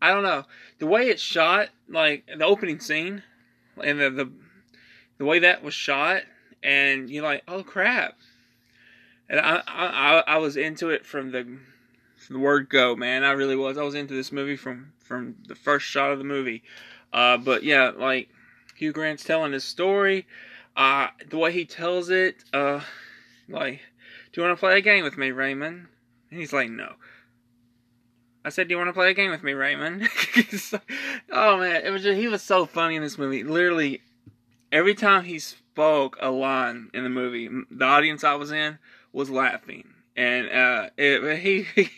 I 0.02 0.12
don't 0.12 0.24
know, 0.24 0.46
the 0.80 0.88
way 0.88 1.04
it's 1.04 1.22
shot, 1.22 1.70
like 1.88 2.26
the 2.26 2.44
opening 2.44 2.80
scene, 2.80 3.22
and 3.84 4.00
the 4.00 4.10
the, 4.10 4.32
the 5.20 5.26
way 5.26 5.38
that 5.38 5.64
was 5.64 5.76
shot, 5.76 6.24
and 6.64 7.12
you're 7.12 7.24
like, 7.24 7.44
oh 7.48 7.62
crap. 7.62 8.18
And 9.30 9.40
I, 9.40 9.62
I 9.68 10.24
I 10.26 10.38
was 10.40 10.58
into 10.58 10.90
it 10.90 11.06
from 11.06 11.32
the 11.32 11.44
from 12.18 12.34
the 12.34 12.40
word 12.40 12.70
go, 12.70 12.96
man. 12.96 13.24
I 13.24 13.34
really 13.34 13.56
was. 13.56 13.78
I 13.78 13.84
was 13.84 13.94
into 13.94 14.16
this 14.16 14.32
movie 14.32 14.56
from 14.56 14.94
from 14.98 15.36
the 15.48 15.54
first 15.56 15.86
shot 15.86 16.12
of 16.12 16.18
the 16.18 16.24
movie. 16.24 16.64
Uh, 17.14 17.38
but 17.38 17.62
yeah, 17.62 17.92
like 17.96 18.30
Hugh 18.76 18.94
Grant's 18.94 19.24
telling 19.24 19.54
his 19.54 19.64
story. 19.64 20.26
Uh, 20.76 21.10
the 21.30 21.38
way 21.38 21.52
he 21.52 21.66
tells 21.66 22.10
it, 22.10 22.44
uh, 22.52 22.82
like, 23.48 23.82
do 24.34 24.42
you 24.42 24.48
want 24.48 24.58
to 24.58 24.60
play 24.60 24.80
a 24.80 24.82
game 24.82 25.04
with 25.04 25.20
me, 25.20 25.30
Raymond? 25.30 25.86
And 26.32 26.40
he's 26.40 26.54
like, 26.54 26.70
no. 26.70 26.94
I 28.44 28.50
said, 28.50 28.68
do 28.68 28.74
you 28.74 28.78
want 28.78 28.90
to 28.90 28.94
play 28.94 29.12
a 29.12 29.14
game 29.14 29.30
with 29.30 29.44
me, 29.44 29.54
Raymond? 29.54 30.10
oh 31.32 31.58
man, 31.60 31.86
it 31.86 31.92
was 31.92 32.02
just, 32.02 32.20
he 32.20 32.28
was 32.28 32.42
so 32.42 32.66
funny 32.66 32.96
in 32.96 33.04
this 33.04 33.18
movie. 33.18 33.44
Literally, 33.44 34.02
every 34.72 34.96
time 34.96 35.26
he 35.26 35.38
spoke 35.38 36.18
a 36.20 36.32
line 36.32 36.90
in 36.94 37.04
the 37.04 37.10
movie, 37.10 37.50
the 37.70 37.86
audience 37.86 38.24
I 38.24 38.34
was 38.36 38.52
in 38.52 38.80
was 39.14 39.30
laughing, 39.30 39.88
and 40.16 40.50
uh, 40.50 40.90
it, 40.98 41.40
he, 41.40 41.64
he 41.76 41.90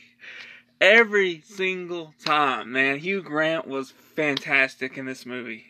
every 0.81 1.41
single 1.45 2.13
time, 2.25 2.73
man, 2.73 2.99
Hugh 2.99 3.21
Grant 3.21 3.65
was 3.65 3.91
fantastic 3.91 4.97
in 4.97 5.05
this 5.05 5.25
movie. 5.25 5.67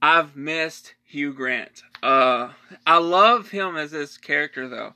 I've 0.00 0.36
missed 0.36 0.94
Hugh 1.04 1.32
Grant. 1.32 1.82
Uh, 2.00 2.50
I 2.86 2.98
love 2.98 3.50
him 3.50 3.76
as 3.76 3.90
this 3.90 4.16
character 4.16 4.68
though. 4.68 4.94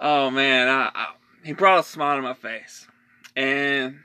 Oh 0.00 0.28
man, 0.30 0.68
I, 0.68 0.90
I, 0.92 1.06
he 1.44 1.52
brought 1.52 1.80
a 1.80 1.82
smile 1.82 2.16
to 2.16 2.22
my 2.22 2.34
face, 2.34 2.86
and 3.36 3.98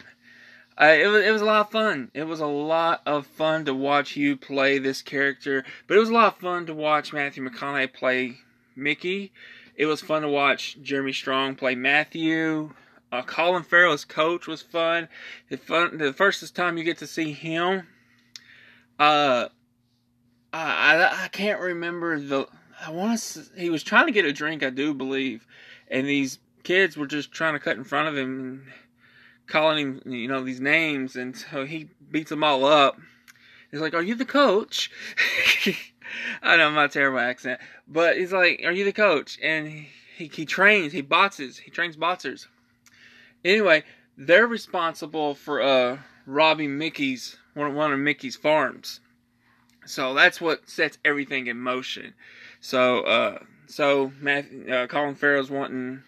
it 0.80 1.08
was 1.08 1.26
it 1.26 1.32
was 1.32 1.42
a 1.42 1.46
lot 1.46 1.66
of 1.66 1.72
fun. 1.72 2.12
It 2.14 2.24
was 2.24 2.40
a 2.40 2.46
lot 2.46 3.02
of 3.06 3.26
fun 3.26 3.66
to 3.66 3.74
watch 3.74 4.16
you 4.16 4.38
play 4.38 4.78
this 4.78 5.02
character, 5.02 5.64
but 5.88 5.98
it 5.98 6.00
was 6.00 6.10
a 6.10 6.14
lot 6.14 6.34
of 6.36 6.40
fun 6.40 6.66
to 6.68 6.74
watch 6.74 7.14
Matthew 7.14 7.48
McConaughey 7.48 7.94
play 7.94 8.38
Mickey. 8.76 9.32
It 9.76 9.86
was 9.86 10.02
fun 10.02 10.22
to 10.24 10.30
watch 10.30 10.78
Jeremy 10.82 11.14
Strong 11.14 11.56
play 11.56 11.76
Matthew. 11.76 12.74
Uh, 13.12 13.24
Colin 13.24 13.64
Farrell's 13.64 14.06
coach 14.06 14.46
was 14.46 14.62
fun. 14.62 15.08
The 15.50 15.58
fun 15.58 15.98
the 15.98 16.14
first 16.14 16.56
time 16.56 16.78
you 16.78 16.84
get 16.84 17.00
to 17.00 17.08
see 17.08 17.32
him. 17.32 17.88
Uh, 19.00 19.48
I 20.52 20.96
I, 20.96 21.24
I 21.24 21.28
can't 21.30 21.62
remember 21.62 22.20
the. 22.20 22.48
I 22.86 22.92
want 22.92 23.20
to. 23.20 23.44
He 23.58 23.70
was 23.70 23.84
trying 23.84 24.06
to 24.08 24.12
get 24.12 24.26
a 24.26 24.34
drink, 24.34 24.64
I 24.64 24.70
do 24.70 24.94
believe, 24.94 25.46
and 25.90 26.08
these 26.08 26.40
kids 26.70 26.96
were 26.96 27.08
just 27.08 27.32
trying 27.32 27.54
to 27.54 27.60
cut 27.60 27.78
in 27.78 27.84
front 27.84 28.08
of 28.08 28.16
him 28.16 28.40
and 28.40 28.62
calling 29.48 30.00
him, 30.04 30.14
you 30.14 30.28
know, 30.28 30.44
these 30.44 30.62
names, 30.62 31.16
and 31.16 31.36
so 31.36 31.66
he 31.66 31.90
beats 32.12 32.30
them 32.30 32.44
all 32.44 32.64
up. 32.64 32.96
He's 33.72 33.82
like, 33.82 33.96
"Are 33.96 34.04
you 34.04 34.14
the 34.14 34.24
coach?" 34.24 34.92
I 36.44 36.58
know 36.58 36.70
my 36.70 36.86
terrible 36.86 37.18
accent, 37.18 37.60
but 37.88 38.20
he's 38.20 38.32
like, 38.32 38.62
"Are 38.64 38.72
you 38.72 38.86
the 38.86 38.94
coach?" 38.94 39.40
And 39.42 39.68
he, 40.16 40.28
he, 40.28 40.46
trains, 40.46 40.94
he 40.94 41.02
boxes, 41.02 41.58
he 41.58 41.72
trains 41.72 41.96
boxers. 41.96 42.48
Anyway, 43.44 43.84
they're 44.16 44.46
responsible 44.46 45.34
for 45.34 45.64
uh 45.64 45.98
robbing 46.28 46.78
Mickey's 46.78 47.36
one 47.56 47.74
one 47.74 47.92
of 47.92 47.98
Mickey's 47.98 48.36
farms. 48.36 49.00
So 49.88 50.14
that's 50.14 50.40
what 50.40 50.70
sets 50.70 51.00
everything 51.04 51.48
in 51.48 51.58
motion. 51.58 52.14
So 52.62 53.02
uh 53.02 53.40
so 53.66 54.12
Matthew, 54.20 54.72
uh, 54.72 54.86
Colin 54.86 55.16
Farrell's 55.16 55.50
wanting 55.50 56.04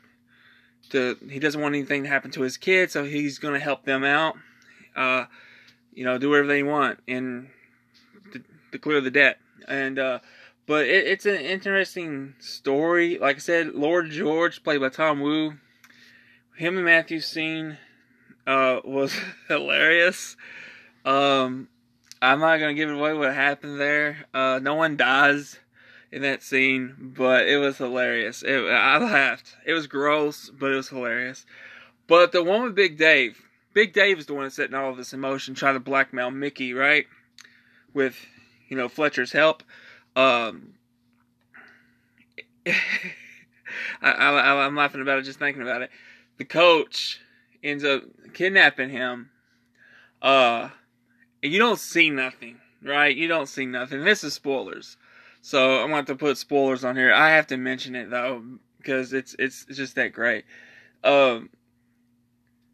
he 0.91 1.39
doesn't 1.39 1.61
want 1.61 1.75
anything 1.75 2.03
to 2.03 2.09
happen 2.09 2.31
to 2.31 2.41
his 2.41 2.57
kids, 2.57 2.93
so 2.93 3.03
he's 3.03 3.39
going 3.39 3.53
to 3.53 3.59
help 3.59 3.85
them 3.85 4.03
out. 4.03 4.35
Uh 4.95 5.25
you 5.93 6.05
know, 6.05 6.17
do 6.17 6.29
whatever 6.29 6.47
they 6.47 6.63
want 6.63 6.99
and 7.07 7.49
to, 8.31 8.41
to 8.71 8.79
clear 8.79 9.01
the 9.01 9.11
debt. 9.11 9.39
And 9.67 9.99
uh 9.99 10.19
but 10.67 10.85
it, 10.85 11.07
it's 11.07 11.25
an 11.25 11.35
interesting 11.35 12.35
story. 12.39 13.17
Like 13.17 13.37
I 13.37 13.39
said, 13.39 13.75
Lord 13.75 14.09
George, 14.09 14.63
played 14.63 14.79
by 14.79 14.89
Tom 14.89 15.19
Wu, 15.19 15.55
him 16.55 16.77
and 16.77 16.85
Matthew 16.85 17.19
scene 17.19 17.77
uh, 18.47 18.79
was 18.85 19.15
hilarious. 19.47 20.37
Um, 21.03 21.67
I'm 22.21 22.39
not 22.39 22.59
gonna 22.59 22.73
give 22.73 22.89
away 22.89 23.13
what 23.13 23.33
happened 23.33 23.79
there. 23.79 24.25
Uh, 24.33 24.59
no 24.61 24.75
one 24.75 24.95
dies 24.95 25.59
in 26.11 26.21
that 26.23 26.43
scene, 26.43 26.95
but 27.15 27.47
it 27.47 27.57
was 27.57 27.77
hilarious. 27.77 28.43
It, 28.43 28.69
I 28.69 28.97
laughed. 28.97 29.55
It 29.65 29.73
was 29.73 29.87
gross, 29.87 30.49
but 30.49 30.71
it 30.71 30.75
was 30.75 30.89
hilarious. 30.89 31.45
But 32.07 32.31
the 32.31 32.43
one 32.43 32.63
with 32.63 32.75
Big 32.75 32.97
Dave, 32.97 33.41
Big 33.73 33.93
Dave 33.93 34.19
is 34.19 34.25
the 34.25 34.33
one 34.33 34.49
setting 34.49 34.75
all 34.75 34.91
of 34.91 34.97
this 34.97 35.13
in 35.13 35.19
motion, 35.19 35.55
trying 35.55 35.75
to 35.75 35.79
blackmail 35.79 36.31
Mickey, 36.31 36.73
right? 36.73 37.05
With 37.93 38.15
you 38.67 38.77
know 38.77 38.89
Fletcher's 38.89 39.31
help. 39.31 39.63
Um, 40.15 40.73
I, 42.67 42.73
I, 44.01 44.65
I'm 44.65 44.75
laughing 44.75 45.01
about 45.01 45.19
it 45.19 45.23
just 45.23 45.39
thinking 45.39 45.61
about 45.61 45.81
it 45.81 45.89
the 46.41 46.45
coach 46.45 47.19
ends 47.63 47.83
up 47.83 48.01
kidnapping 48.33 48.89
him. 48.89 49.29
Uh, 50.23 50.69
you 51.43 51.59
don't 51.59 51.77
see 51.77 52.09
nothing, 52.09 52.59
right? 52.81 53.15
You 53.15 53.27
don't 53.27 53.45
see 53.45 53.67
nothing. 53.67 54.03
This 54.03 54.23
is 54.23 54.33
spoilers, 54.33 54.97
so 55.41 55.81
I'm 55.81 55.89
going 55.89 56.05
to 56.05 56.15
put 56.15 56.37
spoilers 56.37 56.83
on 56.83 56.95
here. 56.95 57.13
I 57.13 57.31
have 57.31 57.47
to 57.47 57.57
mention 57.57 57.95
it 57.95 58.09
though 58.09 58.43
because 58.77 59.13
it's 59.13 59.35
it's, 59.39 59.65
just 59.65 59.95
that 59.95 60.13
great. 60.13 60.45
Um, 61.03 61.49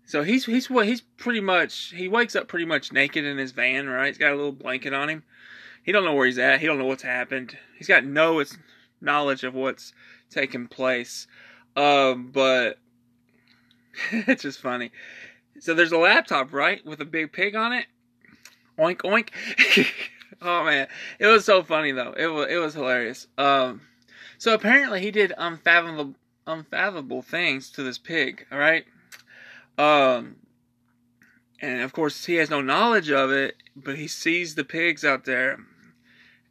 so 0.06 0.24
he's 0.24 0.46
he's 0.46 0.70
what 0.70 0.86
he's 0.86 1.02
pretty 1.02 1.42
much 1.42 1.94
he 1.96 2.08
wakes 2.08 2.36
up 2.36 2.48
pretty 2.48 2.66
much 2.66 2.92
naked 2.92 3.26
in 3.26 3.38
his 3.38 3.52
van, 3.52 3.88
right? 3.88 4.08
He's 4.08 4.18
got 4.18 4.32
a 4.32 4.36
little 4.36 4.52
blanket 4.52 4.94
on 4.94 5.10
him. 5.10 5.24
He 5.84 5.92
don't 5.92 6.04
know 6.04 6.14
where 6.14 6.26
he's 6.26 6.38
at. 6.38 6.60
He 6.60 6.68
don't 6.68 6.78
know 6.78 6.86
what's 6.86 7.04
happened. 7.04 7.58
He's 7.78 7.88
got 7.88 8.04
no 8.04 8.44
knowledge 9.00 9.44
of 9.46 9.54
what's 9.54 9.94
taking 10.30 10.68
place. 10.68 11.28
Um, 11.78 12.32
but 12.34 12.80
it's 14.12 14.44
just 14.44 14.60
funny. 14.60 14.92
So 15.60 15.74
there's 15.74 15.92
a 15.92 15.98
laptop, 15.98 16.54
right, 16.54 16.86
with 16.86 17.00
a 17.02 17.06
big 17.06 17.32
pig 17.32 17.56
on 17.56 17.72
it. 17.74 17.86
Oink 18.78 18.98
oink. 18.98 19.30
oh 20.42 20.64
man, 20.64 20.88
it 21.20 21.28
was 21.28 21.46
so 21.46 21.64
funny 21.64 21.92
though. 21.92 22.14
It 22.18 22.28
was 22.28 22.48
it 22.50 22.58
was 22.58 22.74
hilarious. 22.74 23.28
Um, 23.38 23.82
so 24.38 24.54
apparently 24.54 25.02
he 25.02 25.12
did 25.12 25.34
unfathomable 25.38 26.16
unfathomable 26.46 27.22
things 27.22 27.70
to 27.72 27.84
this 27.84 27.98
pig. 27.98 28.46
All 28.52 28.60
right. 28.60 28.86
Um, 29.78 30.38
and 31.62 31.82
of 31.82 31.94
course 31.94 32.26
he 32.26 32.36
has 32.36 32.50
no 32.50 32.62
knowledge 32.62 33.12
of 33.12 33.32
it, 33.32 33.56
but 33.76 33.98
he 33.98 34.08
sees 34.08 34.56
the 34.56 34.64
pigs 34.64 35.04
out 35.04 35.26
there, 35.26 35.60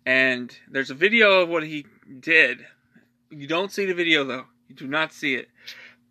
and 0.04 0.56
there's 0.68 0.90
a 0.90 0.94
video 0.94 1.40
of 1.40 1.48
what 1.48 1.64
he 1.64 1.86
did. 2.20 2.64
You 3.30 3.46
don't 3.46 3.72
see 3.72 3.86
the 3.86 3.94
video 3.94 4.24
though. 4.24 4.44
You 4.68 4.74
do 4.74 4.86
not 4.86 5.12
see 5.12 5.34
it. 5.34 5.48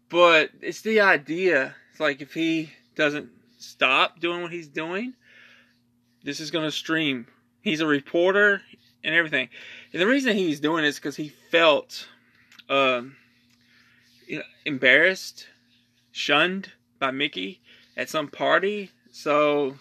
But 0.09 0.51
it's 0.61 0.81
the 0.81 1.01
idea. 1.01 1.75
It's 1.91 1.99
like 1.99 2.21
if 2.21 2.33
he 2.33 2.71
doesn't 2.95 3.29
stop 3.57 4.19
doing 4.19 4.41
what 4.41 4.51
he's 4.51 4.67
doing, 4.67 5.13
this 6.23 6.39
is 6.39 6.51
going 6.51 6.65
to 6.65 6.71
stream. 6.71 7.27
He's 7.65 7.81
a 7.81 7.87
reporter 7.87 8.61
and 9.03 9.15
everything. 9.15 9.49
And 9.91 9.99
the 9.99 10.05
reason 10.05 10.37
he's 10.37 10.59
doing 10.59 10.85
it 10.85 10.87
is 10.87 10.97
because 10.97 11.15
he 11.15 11.29
felt 11.49 12.07
um, 12.69 13.15
embarrassed, 14.65 15.47
shunned 16.11 16.71
by 16.99 17.09
Mickey 17.09 17.61
at 17.97 18.07
some 18.07 18.27
party. 18.27 18.91
So, 19.11 19.79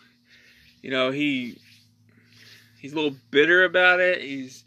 you 0.81 0.91
know, 0.91 1.11
he 1.11 1.59
he's 2.81 2.95
a 2.95 2.97
little 2.97 3.19
bitter 3.31 3.65
about 3.65 4.01
it. 4.01 4.23
He's 4.23 4.65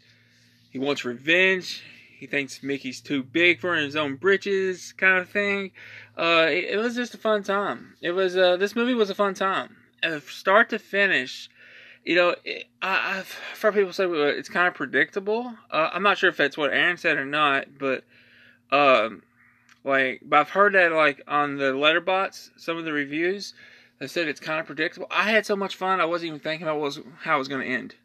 he 0.70 0.78
wants 0.78 1.04
revenge. 1.04 1.82
He 2.20 2.28
thinks 2.28 2.62
Mickey's 2.62 3.00
too 3.00 3.24
big 3.24 3.60
for 3.60 3.74
his 3.74 3.96
own 3.96 4.14
britches, 4.14 4.92
kind 4.92 5.18
of 5.18 5.28
thing. 5.28 5.72
Uh, 6.16 6.46
it, 6.48 6.66
it, 6.70 6.76
was 6.76 6.94
just 6.94 7.14
a 7.14 7.18
fun 7.18 7.42
time. 7.42 7.94
It 8.00 8.12
was 8.12 8.36
uh, 8.36 8.56
this 8.58 8.76
movie 8.76 8.94
was 8.94 9.10
a 9.10 9.14
fun 9.16 9.34
time, 9.34 9.76
and 10.04 10.22
start 10.22 10.70
to 10.70 10.78
finish. 10.78 11.50
You 12.04 12.16
know, 12.16 12.34
it, 12.44 12.66
I, 12.80 13.18
I've 13.18 13.32
heard 13.60 13.74
people 13.74 13.92
say 13.92 14.06
it's 14.06 14.48
kind 14.48 14.68
of 14.68 14.74
predictable. 14.74 15.54
Uh, 15.70 15.90
I'm 15.92 16.02
not 16.02 16.18
sure 16.18 16.30
if 16.30 16.36
that's 16.36 16.56
what 16.56 16.72
Aaron 16.72 16.96
said 16.96 17.18
or 17.18 17.26
not, 17.26 17.78
but 17.78 18.04
um, 18.70 19.22
like, 19.84 20.22
but 20.24 20.40
I've 20.40 20.50
heard 20.50 20.74
that 20.74 20.92
like 20.92 21.22
on 21.28 21.56
the 21.56 21.72
Letterboxd, 21.72 22.50
some 22.56 22.76
of 22.76 22.84
the 22.84 22.92
reviews, 22.92 23.54
They 23.98 24.06
said 24.06 24.28
it's 24.28 24.40
kind 24.40 24.60
of 24.60 24.66
predictable. 24.66 25.08
I 25.10 25.30
had 25.30 25.44
so 25.44 25.56
much 25.56 25.76
fun. 25.76 26.00
I 26.00 26.04
wasn't 26.04 26.28
even 26.28 26.40
thinking 26.40 26.66
about 26.66 26.80
was, 26.80 27.00
how 27.20 27.36
it 27.36 27.38
was 27.38 27.48
going 27.48 27.66
to 27.66 27.72
end. 27.72 27.96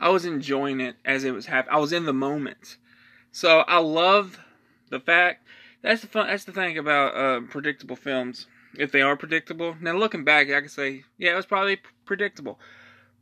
I 0.00 0.08
was 0.08 0.24
enjoying 0.24 0.80
it 0.80 0.96
as 1.04 1.24
it 1.24 1.32
was 1.32 1.46
happening. 1.46 1.76
I 1.76 1.80
was 1.80 1.92
in 1.92 2.06
the 2.06 2.12
moment. 2.12 2.76
So 3.32 3.60
I 3.60 3.78
love 3.78 4.38
the 4.90 5.00
fact 5.00 5.46
that's 5.82 6.02
the 6.02 6.06
fun. 6.06 6.28
That's 6.28 6.44
the 6.44 6.52
thing 6.52 6.78
about 6.78 7.14
uh, 7.14 7.40
predictable 7.48 7.96
films. 7.96 8.46
If 8.78 8.92
they 8.92 9.02
are 9.02 9.16
predictable, 9.16 9.76
now 9.80 9.96
looking 9.96 10.24
back, 10.24 10.48
I 10.48 10.60
can 10.60 10.68
say, 10.68 11.04
yeah, 11.18 11.32
it 11.32 11.36
was 11.36 11.46
probably 11.46 11.78
predictable. 12.04 12.58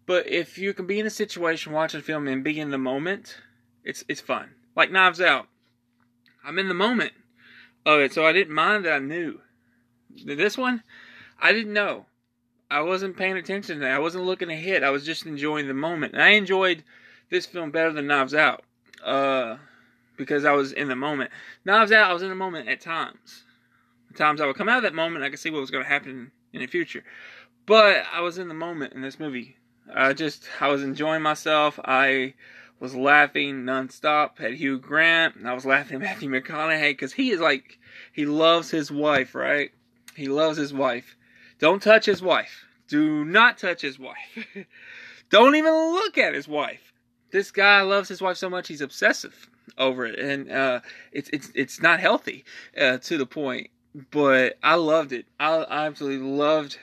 But 0.06 0.26
if 0.26 0.58
you 0.58 0.74
can 0.74 0.86
be 0.86 0.98
in 0.98 1.06
a 1.06 1.10
situation 1.10 1.72
watching 1.72 2.00
a 2.00 2.02
film 2.02 2.26
and 2.26 2.42
be 2.42 2.58
in 2.58 2.70
the 2.70 2.78
moment, 2.78 3.36
it's 3.84 4.04
it's 4.08 4.20
fun. 4.20 4.50
Like 4.74 4.90
Knives 4.90 5.20
Out, 5.20 5.48
I'm 6.44 6.58
in 6.58 6.68
the 6.68 6.74
moment 6.74 7.12
of 7.86 8.00
it, 8.00 8.12
so 8.12 8.26
I 8.26 8.32
didn't 8.32 8.54
mind 8.54 8.84
that 8.84 8.94
I 8.94 8.98
knew. 8.98 9.40
This 10.24 10.58
one, 10.58 10.82
I 11.40 11.52
didn't 11.52 11.72
know. 11.72 12.06
I 12.70 12.80
wasn't 12.82 13.16
paying 13.16 13.36
attention. 13.36 13.82
I 13.82 13.98
wasn't 13.98 14.24
looking 14.24 14.50
ahead. 14.50 14.84
I 14.84 14.90
was 14.90 15.04
just 15.04 15.26
enjoying 15.26 15.66
the 15.66 15.74
moment. 15.74 16.12
And 16.12 16.22
I 16.22 16.30
enjoyed 16.30 16.84
this 17.28 17.46
film 17.46 17.70
better 17.70 17.92
than 17.92 18.06
Knives 18.06 18.34
Out. 18.34 18.62
Uh, 19.04 19.56
because 20.16 20.44
I 20.44 20.52
was 20.52 20.72
in 20.72 20.88
the 20.88 20.96
moment. 20.96 21.30
Knives 21.64 21.90
Out, 21.90 22.10
I 22.10 22.12
was 22.12 22.22
in 22.22 22.28
the 22.28 22.34
moment 22.34 22.68
at 22.68 22.80
times. 22.80 23.44
At 24.10 24.16
times 24.16 24.40
I 24.40 24.46
would 24.46 24.56
come 24.56 24.68
out 24.68 24.78
of 24.78 24.82
that 24.82 24.94
moment, 24.94 25.24
I 25.24 25.30
could 25.30 25.38
see 25.38 25.50
what 25.50 25.60
was 25.60 25.70
going 25.70 25.82
to 25.82 25.88
happen 25.88 26.30
in 26.52 26.60
the 26.60 26.66
future. 26.66 27.02
But 27.66 28.04
I 28.12 28.20
was 28.20 28.38
in 28.38 28.48
the 28.48 28.54
moment 28.54 28.92
in 28.92 29.00
this 29.00 29.18
movie. 29.18 29.56
I 29.94 30.12
just, 30.12 30.46
I 30.60 30.68
was 30.68 30.82
enjoying 30.82 31.22
myself. 31.22 31.78
I 31.84 32.34
was 32.78 32.94
laughing 32.94 33.64
nonstop 33.64 34.40
at 34.40 34.54
Hugh 34.54 34.78
Grant. 34.78 35.34
I 35.44 35.52
was 35.52 35.66
laughing 35.66 35.96
at 35.96 36.02
Matthew 36.02 36.30
McConaughey 36.30 36.92
because 36.92 37.12
he 37.12 37.30
is 37.30 37.40
like, 37.40 37.78
he 38.12 38.26
loves 38.26 38.70
his 38.70 38.90
wife, 38.90 39.34
right? 39.34 39.70
He 40.16 40.28
loves 40.28 40.58
his 40.58 40.72
wife. 40.72 41.16
Don't 41.58 41.82
touch 41.82 42.06
his 42.06 42.22
wife. 42.22 42.64
Do 42.88 43.24
not 43.24 43.58
touch 43.58 43.82
his 43.82 43.98
wife. 43.98 44.46
Don't 45.30 45.54
even 45.54 45.72
look 45.72 46.18
at 46.18 46.34
his 46.34 46.48
wife. 46.48 46.92
This 47.30 47.50
guy 47.50 47.82
loves 47.82 48.08
his 48.08 48.20
wife 48.20 48.36
so 48.36 48.50
much 48.50 48.68
he's 48.68 48.80
obsessive 48.80 49.48
over 49.78 50.04
it, 50.04 50.18
and 50.18 50.50
uh, 50.50 50.80
it's 51.12 51.30
it's 51.32 51.50
it's 51.54 51.80
not 51.80 52.00
healthy 52.00 52.44
uh, 52.76 52.98
to 52.98 53.16
the 53.16 53.26
point. 53.26 53.70
But 54.10 54.58
I 54.62 54.74
loved 54.74 55.12
it. 55.12 55.26
I, 55.38 55.54
I 55.54 55.86
absolutely 55.86 56.26
loved 56.26 56.78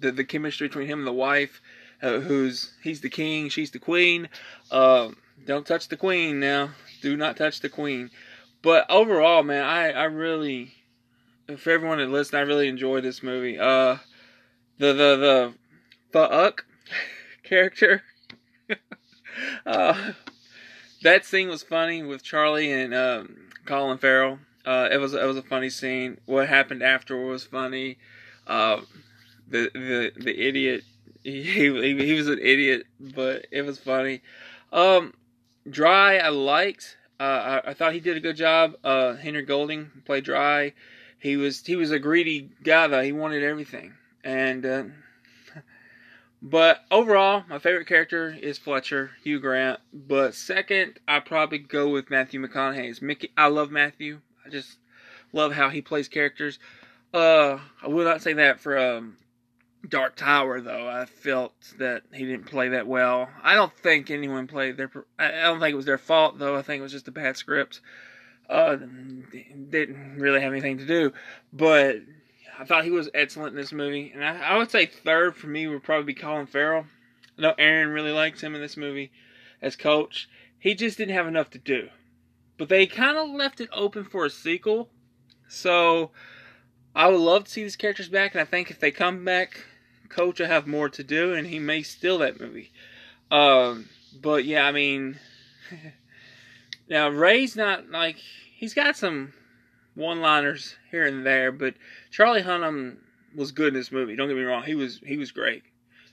the 0.00 0.10
the 0.10 0.24
chemistry 0.24 0.66
between 0.66 0.88
him 0.88 1.00
and 1.00 1.06
the 1.06 1.12
wife, 1.12 1.60
uh, 2.02 2.20
who's 2.20 2.72
he's 2.82 3.00
the 3.00 3.10
king, 3.10 3.48
she's 3.48 3.70
the 3.70 3.78
queen. 3.78 4.28
Um, 4.70 5.16
don't 5.46 5.66
touch 5.66 5.88
the 5.88 5.96
queen 5.96 6.40
now. 6.40 6.70
Do 7.00 7.16
not 7.16 7.36
touch 7.36 7.60
the 7.60 7.68
queen. 7.68 8.10
But 8.62 8.86
overall, 8.90 9.42
man, 9.42 9.64
I 9.64 9.90
I 9.92 10.04
really, 10.04 10.74
for 11.56 11.70
everyone 11.70 11.98
that 11.98 12.10
listens, 12.10 12.34
I 12.34 12.40
really 12.40 12.68
enjoyed 12.68 13.04
this 13.04 13.22
movie. 13.22 13.58
Uh, 13.58 13.98
the 14.78 14.92
the 14.92 15.16
the 15.16 15.54
fuck 16.12 16.64
character. 17.42 18.02
uh, 19.66 20.12
that 21.02 21.24
scene 21.24 21.48
was 21.48 21.62
funny 21.62 22.02
with 22.02 22.22
Charlie 22.22 22.72
and 22.72 22.94
um, 22.94 23.36
Colin 23.64 23.98
Farrell. 23.98 24.38
Uh, 24.64 24.88
it 24.90 24.98
was 24.98 25.14
it 25.14 25.24
was 25.24 25.36
a 25.36 25.42
funny 25.42 25.70
scene. 25.70 26.18
What 26.26 26.48
happened 26.48 26.82
after 26.82 27.16
was 27.16 27.44
funny. 27.44 27.98
Uh, 28.46 28.82
the 29.48 29.70
the 29.74 30.12
the 30.16 30.40
idiot. 30.40 30.84
He, 31.24 31.42
he 31.42 32.04
he 32.04 32.14
was 32.14 32.26
an 32.26 32.40
idiot, 32.40 32.84
but 32.98 33.46
it 33.52 33.62
was 33.62 33.78
funny. 33.78 34.22
Um, 34.72 35.14
Dry, 35.70 36.18
I 36.18 36.30
liked. 36.30 36.96
Uh, 37.20 37.60
I, 37.64 37.70
I 37.70 37.74
thought 37.74 37.92
he 37.92 38.00
did 38.00 38.16
a 38.16 38.20
good 38.20 38.34
job. 38.34 38.74
Uh, 38.82 39.14
Henry 39.14 39.42
Golding 39.42 39.92
played 40.04 40.24
Dry. 40.24 40.72
He 41.20 41.36
was 41.36 41.64
he 41.64 41.76
was 41.76 41.92
a 41.92 42.00
greedy 42.00 42.50
guy 42.64 42.88
though. 42.88 43.02
He 43.02 43.12
wanted 43.12 43.44
everything, 43.44 43.94
and 44.24 44.66
uh, 44.66 44.84
but 46.42 46.80
overall, 46.90 47.44
my 47.48 47.60
favorite 47.60 47.86
character 47.86 48.36
is 48.42 48.58
Fletcher, 48.58 49.12
Hugh 49.22 49.38
Grant. 49.38 49.78
But 49.92 50.34
second, 50.34 50.98
I 51.06 51.20
probably 51.20 51.58
go 51.58 51.88
with 51.88 52.10
Matthew 52.10 52.44
McConaughey's 52.44 53.00
Mickey. 53.00 53.30
I 53.36 53.46
love 53.46 53.70
Matthew. 53.70 54.22
I 54.44 54.48
just 54.48 54.78
love 55.32 55.52
how 55.52 55.68
he 55.68 55.80
plays 55.80 56.08
characters. 56.08 56.58
Uh, 57.14 57.58
I 57.80 57.86
will 57.86 58.04
not 58.04 58.22
say 58.22 58.32
that 58.32 58.58
for 58.58 58.76
um, 58.76 59.18
Dark 59.88 60.16
Tower 60.16 60.60
though. 60.60 60.88
I 60.88 61.06
felt 61.06 61.52
that 61.78 62.02
he 62.12 62.24
didn't 62.24 62.46
play 62.46 62.68
that 62.70 62.86
well. 62.86 63.28
I 63.42 63.54
don't 63.54 63.76
think 63.76 64.10
anyone 64.10 64.46
played 64.46 64.76
their. 64.76 64.90
I 65.18 65.30
don't 65.42 65.60
think 65.60 65.72
it 65.72 65.76
was 65.76 65.86
their 65.86 65.98
fault 65.98 66.38
though. 66.38 66.56
I 66.56 66.62
think 66.62 66.80
it 66.80 66.82
was 66.82 66.92
just 66.92 67.08
a 67.08 67.12
bad 67.12 67.36
script. 67.36 67.80
Uh, 68.48 68.76
didn't 69.70 70.16
really 70.18 70.40
have 70.40 70.52
anything 70.52 70.78
to 70.78 70.86
do, 70.86 71.12
but 71.52 71.96
I 72.58 72.64
thought 72.64 72.84
he 72.84 72.90
was 72.90 73.08
excellent 73.14 73.50
in 73.50 73.56
this 73.56 73.72
movie, 73.72 74.10
and 74.12 74.24
I, 74.24 74.36
I, 74.36 74.56
would 74.58 74.70
say 74.70 74.84
third 74.84 75.36
for 75.36 75.46
me 75.46 75.66
would 75.66 75.82
probably 75.82 76.12
be 76.12 76.20
Colin 76.20 76.46
Farrell. 76.46 76.86
I 77.38 77.42
know 77.42 77.54
Aaron 77.56 77.88
really 77.88 78.10
likes 78.10 78.42
him 78.42 78.54
in 78.54 78.60
this 78.60 78.76
movie 78.76 79.10
as 79.62 79.74
coach. 79.74 80.28
He 80.58 80.74
just 80.74 80.98
didn't 80.98 81.14
have 81.14 81.26
enough 81.26 81.50
to 81.50 81.58
do, 81.58 81.88
but 82.58 82.68
they 82.68 82.86
kind 82.86 83.16
of 83.16 83.30
left 83.30 83.60
it 83.60 83.70
open 83.72 84.04
for 84.04 84.26
a 84.26 84.30
sequel. 84.30 84.90
So 85.48 86.10
I 86.94 87.08
would 87.08 87.20
love 87.20 87.44
to 87.44 87.50
see 87.50 87.62
these 87.62 87.76
characters 87.76 88.08
back, 88.08 88.34
and 88.34 88.40
I 88.40 88.44
think 88.44 88.70
if 88.70 88.80
they 88.80 88.90
come 88.90 89.24
back, 89.24 89.64
Coach 90.12 90.40
will 90.40 90.46
have 90.46 90.66
more 90.66 90.88
to 90.90 91.02
do, 91.02 91.34
and 91.34 91.46
he 91.46 91.58
may 91.58 91.82
steal 91.82 92.18
that 92.18 92.40
movie. 92.40 92.70
Um, 93.30 93.88
but 94.20 94.44
yeah, 94.44 94.66
I 94.66 94.72
mean, 94.72 95.18
now 96.88 97.08
Ray's 97.08 97.56
not 97.56 97.90
like 97.90 98.16
he's 98.16 98.74
got 98.74 98.96
some 98.96 99.32
one-liners 99.94 100.76
here 100.90 101.06
and 101.06 101.24
there, 101.24 101.50
but 101.50 101.74
Charlie 102.10 102.42
Hunnam 102.42 102.98
was 103.34 103.52
good 103.52 103.68
in 103.68 103.74
this 103.74 103.92
movie. 103.92 104.16
Don't 104.16 104.28
get 104.28 104.36
me 104.36 104.42
wrong; 104.42 104.62
he 104.62 104.74
was 104.74 105.00
he 105.04 105.16
was 105.16 105.32
great 105.32 105.62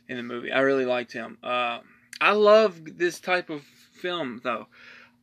in 0.08 0.18
the 0.18 0.24
movie. 0.24 0.52
I 0.52 0.60
really 0.60 0.86
liked 0.86 1.12
him. 1.12 1.38
Uh, 1.44 1.80
I 2.22 2.32
love 2.32 2.98
this 2.98 3.20
type 3.20 3.50
of 3.50 3.64
film, 3.94 4.42
though. 4.44 4.68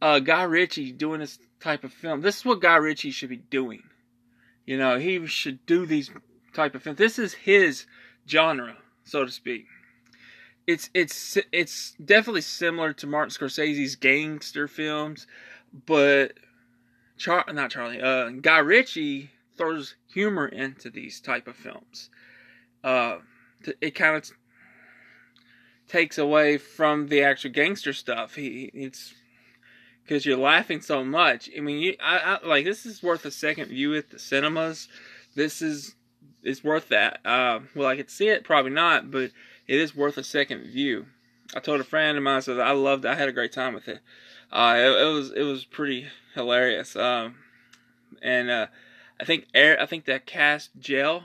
Uh, 0.01 0.19
Guy 0.19 0.43
Ritchie 0.43 0.93
doing 0.93 1.21
this 1.21 1.39
type 1.61 1.85
of 1.85 1.93
film. 1.93 2.21
This 2.21 2.39
is 2.39 2.45
what 2.45 2.61
Guy 2.61 2.77
Ritchie 2.77 3.11
should 3.11 3.31
be 3.31 3.37
doing. 3.37 3.83
You 4.67 4.79
know, 4.79 4.99
he 4.99 5.27
should 5.27 5.65
do 5.67 5.87
these 5.87 6.11
type 6.53 6.75
of 6.75 6.83
films. 6.83 6.99
This 6.99 7.19
is 7.19 7.35
his 7.35 7.87
genre, 8.29 8.77
so 9.05 9.25
to 9.25 9.31
speak. 9.31 9.67
It's 10.67 10.91
it's 10.95 11.39
it's 11.53 11.93
definitely 12.05 12.41
similar 12.41 12.93
to 12.95 13.07
Martin 13.07 13.31
Scorsese's 13.31 13.95
gangster 13.95 14.67
films, 14.67 15.27
but 15.87 16.33
Char 17.17 17.45
not 17.53 17.71
Charlie, 17.71 18.01
uh, 18.01 18.31
Guy 18.31 18.59
Ritchie 18.59 19.31
throws 19.57 19.95
humor 20.13 20.49
into 20.49 20.91
these 20.91 21.21
type 21.21 21.47
of 21.47 21.57
films. 21.57 22.11
Uh, 22.83 23.19
it 23.81 23.93
kind 23.93 24.17
of 24.17 24.23
t- 24.25 24.35
takes 25.89 26.19
away 26.19 26.59
from 26.59 27.09
the 27.09 27.23
actual 27.23 27.51
gangster 27.51 27.93
stuff. 27.93 28.35
He 28.35 28.71
it's 28.75 29.15
because 30.03 30.27
you're 30.27 30.37
laughing 30.37 30.81
so 30.81 31.05
much. 31.05 31.51
I 31.57 31.61
mean, 31.61 31.79
you, 31.79 31.97
I, 32.01 32.39
I, 32.43 32.47
like 32.47 32.65
this 32.65 32.87
is 32.87 33.03
worth 33.03 33.25
a 33.25 33.31
second 33.31 33.69
view 33.69 33.95
at 33.97 34.11
the 34.11 34.19
cinemas. 34.19 34.89
This 35.35 35.63
is 35.63 35.95
it's 36.43 36.65
worth 36.65 36.89
that. 36.89 37.21
Uh, 37.25 37.61
well, 37.75 37.89
I 37.89 37.97
could 37.97 38.11
see 38.11 38.29
it, 38.29 38.45
probably 38.45 38.71
not, 38.71 39.11
but 39.11 39.31
it 39.67 39.81
is 39.81 39.97
worth 39.97 40.17
a 40.17 40.25
second 40.25 40.65
view. 40.65 41.07
I 41.55 41.61
told 41.61 41.81
a 41.81 41.85
friend 41.85 42.17
of 42.17 42.25
mine 42.25 42.43
said 42.43 42.59
I 42.59 42.73
loved. 42.73 43.05
It. 43.05 43.09
I 43.09 43.15
had 43.15 43.29
a 43.29 43.33
great 43.33 43.53
time 43.53 43.75
with 43.75 43.89
it. 43.89 44.01
Uh, 44.53 44.75
it, 44.79 45.03
it 45.03 45.13
was 45.13 45.33
it 45.33 45.43
was 45.43 45.65
pretty 45.65 46.07
hilarious. 46.35 46.97
Um, 46.97 47.37
and 48.23 48.51
uh, 48.51 48.67
I 49.21 49.25
think 49.25 49.47
I 49.55 49.87
think 49.87 50.05
that 50.07 50.27
cast 50.27 50.71
gel. 50.79 51.25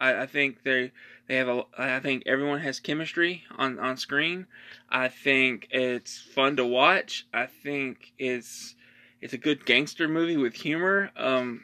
I, 0.00 0.22
I 0.22 0.26
think 0.26 0.62
they 0.62 0.92
they 1.28 1.36
have 1.36 1.48
a. 1.48 1.64
I 1.78 2.00
think 2.00 2.24
everyone 2.26 2.60
has 2.60 2.80
chemistry 2.80 3.44
on 3.56 3.78
on 3.78 3.96
screen. 3.96 4.46
I 4.88 5.08
think 5.08 5.68
it's 5.70 6.18
fun 6.18 6.56
to 6.56 6.64
watch. 6.64 7.26
I 7.32 7.46
think 7.46 8.12
it's 8.18 8.74
it's 9.20 9.32
a 9.32 9.38
good 9.38 9.64
gangster 9.64 10.08
movie 10.08 10.36
with 10.36 10.54
humor. 10.54 11.10
Um, 11.16 11.62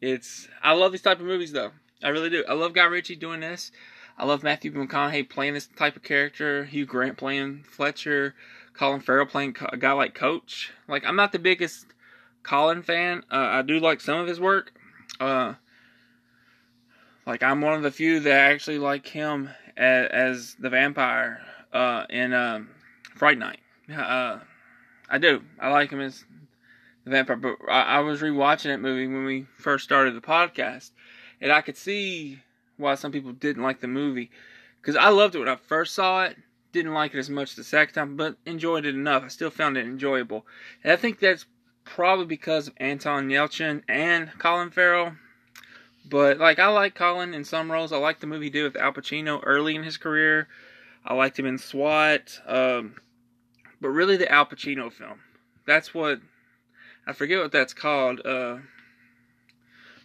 it's 0.00 0.48
I 0.62 0.72
love 0.72 0.92
these 0.92 1.02
type 1.02 1.20
of 1.20 1.26
movies 1.26 1.52
though. 1.52 1.72
I 2.02 2.08
really 2.08 2.30
do. 2.30 2.44
I 2.48 2.54
love 2.54 2.72
Guy 2.72 2.84
Ritchie 2.84 3.16
doing 3.16 3.40
this. 3.40 3.72
I 4.18 4.24
love 4.24 4.42
Matthew 4.42 4.72
McConaughey 4.72 5.28
playing 5.28 5.54
this 5.54 5.66
type 5.66 5.96
of 5.96 6.02
character. 6.02 6.64
Hugh 6.64 6.86
Grant 6.86 7.16
playing 7.16 7.64
Fletcher. 7.64 8.34
Colin 8.74 9.00
Farrell 9.00 9.26
playing 9.26 9.56
a 9.68 9.76
guy 9.76 9.92
like 9.92 10.14
Coach. 10.14 10.72
Like 10.88 11.04
I'm 11.04 11.16
not 11.16 11.32
the 11.32 11.38
biggest 11.38 11.86
Colin 12.42 12.82
fan. 12.82 13.24
Uh, 13.30 13.36
I 13.36 13.62
do 13.62 13.78
like 13.78 14.00
some 14.00 14.18
of 14.18 14.26
his 14.26 14.40
work. 14.40 14.72
Uh, 15.20 15.54
like 17.26 17.42
I'm 17.42 17.60
one 17.60 17.74
of 17.74 17.82
the 17.82 17.90
few 17.90 18.20
that 18.20 18.50
actually 18.50 18.78
like 18.78 19.06
him 19.06 19.50
as, 19.76 20.08
as 20.10 20.56
the 20.58 20.70
vampire 20.70 21.40
uh, 21.72 22.04
in 22.10 22.32
um, 22.32 22.70
Fright 23.14 23.38
Night. 23.38 23.60
Uh, 23.94 24.38
I 25.08 25.18
do. 25.18 25.42
I 25.60 25.70
like 25.70 25.90
him 25.90 26.00
as 26.00 26.24
the 27.04 27.10
vampire. 27.10 27.36
But 27.36 27.56
I, 27.68 27.82
I 27.82 27.98
was 28.00 28.22
rewatching 28.22 28.64
that 28.64 28.80
movie 28.80 29.06
when 29.06 29.24
we 29.24 29.46
first 29.58 29.84
started 29.84 30.14
the 30.14 30.20
podcast, 30.20 30.90
and 31.42 31.52
I 31.52 31.60
could 31.60 31.76
see 31.76 32.38
why 32.78 32.94
some 32.94 33.12
people 33.12 33.32
didn't 33.32 33.62
like 33.62 33.80
the 33.80 33.88
movie 33.88 34.30
because 34.80 34.96
I 34.96 35.10
loved 35.10 35.34
it 35.34 35.40
when 35.40 35.48
I 35.48 35.56
first 35.56 35.94
saw 35.94 36.24
it. 36.24 36.36
Didn't 36.72 36.94
like 36.94 37.12
it 37.12 37.18
as 37.18 37.28
much 37.28 37.54
the 37.54 37.64
second 37.64 37.94
time, 37.94 38.16
but 38.16 38.36
enjoyed 38.46 38.86
it 38.86 38.94
enough. 38.94 39.24
I 39.24 39.28
still 39.28 39.50
found 39.50 39.76
it 39.76 39.84
enjoyable, 39.84 40.46
and 40.82 40.90
I 40.90 40.96
think 40.96 41.18
that's 41.18 41.44
probably 41.84 42.24
because 42.24 42.68
of 42.68 42.74
Anton 42.78 43.28
Yelchin 43.28 43.82
and 43.88 44.30
Colin 44.38 44.70
Farrell. 44.70 45.12
But 46.08 46.38
like 46.38 46.58
I 46.58 46.68
like 46.68 46.94
Colin 46.94 47.34
in 47.34 47.44
some 47.44 47.70
roles. 47.70 47.92
I 47.92 47.98
like 47.98 48.20
the 48.20 48.26
movie 48.26 48.46
he 48.46 48.50
did 48.50 48.62
with 48.62 48.76
Al 48.76 48.92
Pacino 48.92 49.40
early 49.42 49.76
in 49.76 49.82
his 49.82 49.98
career. 49.98 50.48
I 51.04 51.14
liked 51.14 51.38
him 51.38 51.46
in 51.46 51.58
SWAT. 51.58 52.40
Um, 52.46 52.94
but 53.80 53.90
really 53.90 54.16
the 54.16 54.30
Al 54.30 54.46
Pacino 54.46 54.90
film. 54.90 55.20
That's 55.66 55.92
what 55.92 56.20
I 57.06 57.12
forget 57.12 57.40
what 57.40 57.52
that's 57.52 57.74
called. 57.74 58.20
Uh, 58.24 58.58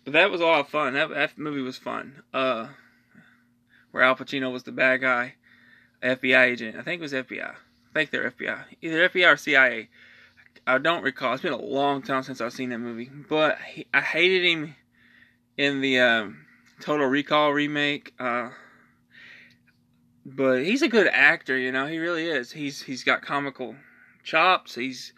but 0.08 0.14
that 0.14 0.32
was 0.32 0.40
a 0.40 0.46
lot 0.46 0.62
of 0.62 0.70
fun. 0.70 0.94
That, 0.94 1.10
that 1.10 1.38
movie 1.38 1.60
was 1.60 1.78
fun. 1.78 2.24
Uh, 2.34 2.68
where 3.92 4.04
Al 4.04 4.16
Pacino 4.16 4.50
was 4.54 4.64
the 4.64 4.72
bad 4.72 5.02
guy, 5.02 5.34
FBI 6.02 6.46
agent. 6.46 6.78
I 6.78 6.82
think 6.82 7.02
it 7.02 7.04
was 7.04 7.12
FBI. 7.12 7.50
I 7.50 7.56
think 7.94 8.12
they're 8.12 8.32
FBI, 8.32 8.64
either 8.82 9.10
FBI 9.10 9.34
or 9.34 9.36
CIA. 9.36 9.90
I 10.66 10.78
don't 10.78 11.04
recall. 11.04 11.34
It's 11.34 11.44
been 11.44 11.52
a 11.52 11.58
long 11.58 12.04
time 12.04 12.24
since 12.24 12.40
I've 12.40 12.54
seen 12.54 12.70
that 12.70 12.78
movie, 12.78 13.12
but 13.28 13.58
he, 13.60 13.86
I 13.94 14.00
hated 14.00 14.46
him 14.46 14.76
in 15.58 15.82
the 15.82 16.00
um, 16.00 16.46
Total 16.80 17.06
Recall 17.06 17.52
remake. 17.52 18.14
Uh, 18.18 18.52
but 20.26 20.64
he's 20.64 20.84
a 20.84 20.88
good 20.88 21.08
actor, 21.08 21.58
you 21.58 21.74
know. 21.74 21.86
He 21.86 21.98
really 21.98 22.28
is. 22.28 22.54
He's 22.54 22.82
he's 22.82 23.04
got 23.04 23.24
comical 23.24 23.76
chops. 24.24 24.74
He's 24.74 25.12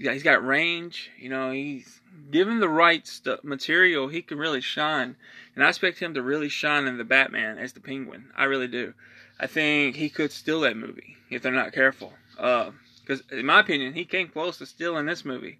he's 0.00 0.06
got, 0.06 0.14
he's 0.14 0.22
got 0.22 0.46
range. 0.46 1.10
You 1.18 1.28
know, 1.28 1.50
he's 1.50 2.00
given 2.30 2.60
the 2.60 2.68
right 2.68 3.06
stu- 3.06 3.38
material, 3.42 4.08
he 4.08 4.22
can 4.22 4.38
really 4.38 4.62
shine. 4.62 5.16
And 5.54 5.62
I 5.62 5.68
expect 5.68 5.98
him 5.98 6.14
to 6.14 6.22
really 6.22 6.48
shine 6.48 6.86
in 6.86 6.96
the 6.96 7.04
Batman 7.04 7.58
as 7.58 7.74
the 7.74 7.80
Penguin. 7.80 8.30
I 8.34 8.44
really 8.44 8.68
do. 8.68 8.94
I 9.38 9.46
think 9.46 9.96
he 9.96 10.08
could 10.08 10.32
steal 10.32 10.60
that 10.60 10.76
movie 10.76 11.16
if 11.28 11.42
they're 11.42 11.52
not 11.52 11.72
careful. 11.72 12.14
Because 12.36 13.22
uh, 13.30 13.36
in 13.36 13.46
my 13.46 13.60
opinion, 13.60 13.92
he 13.92 14.06
came 14.06 14.28
close 14.28 14.56
to 14.58 14.66
stealing 14.66 15.04
this 15.04 15.24
movie. 15.24 15.58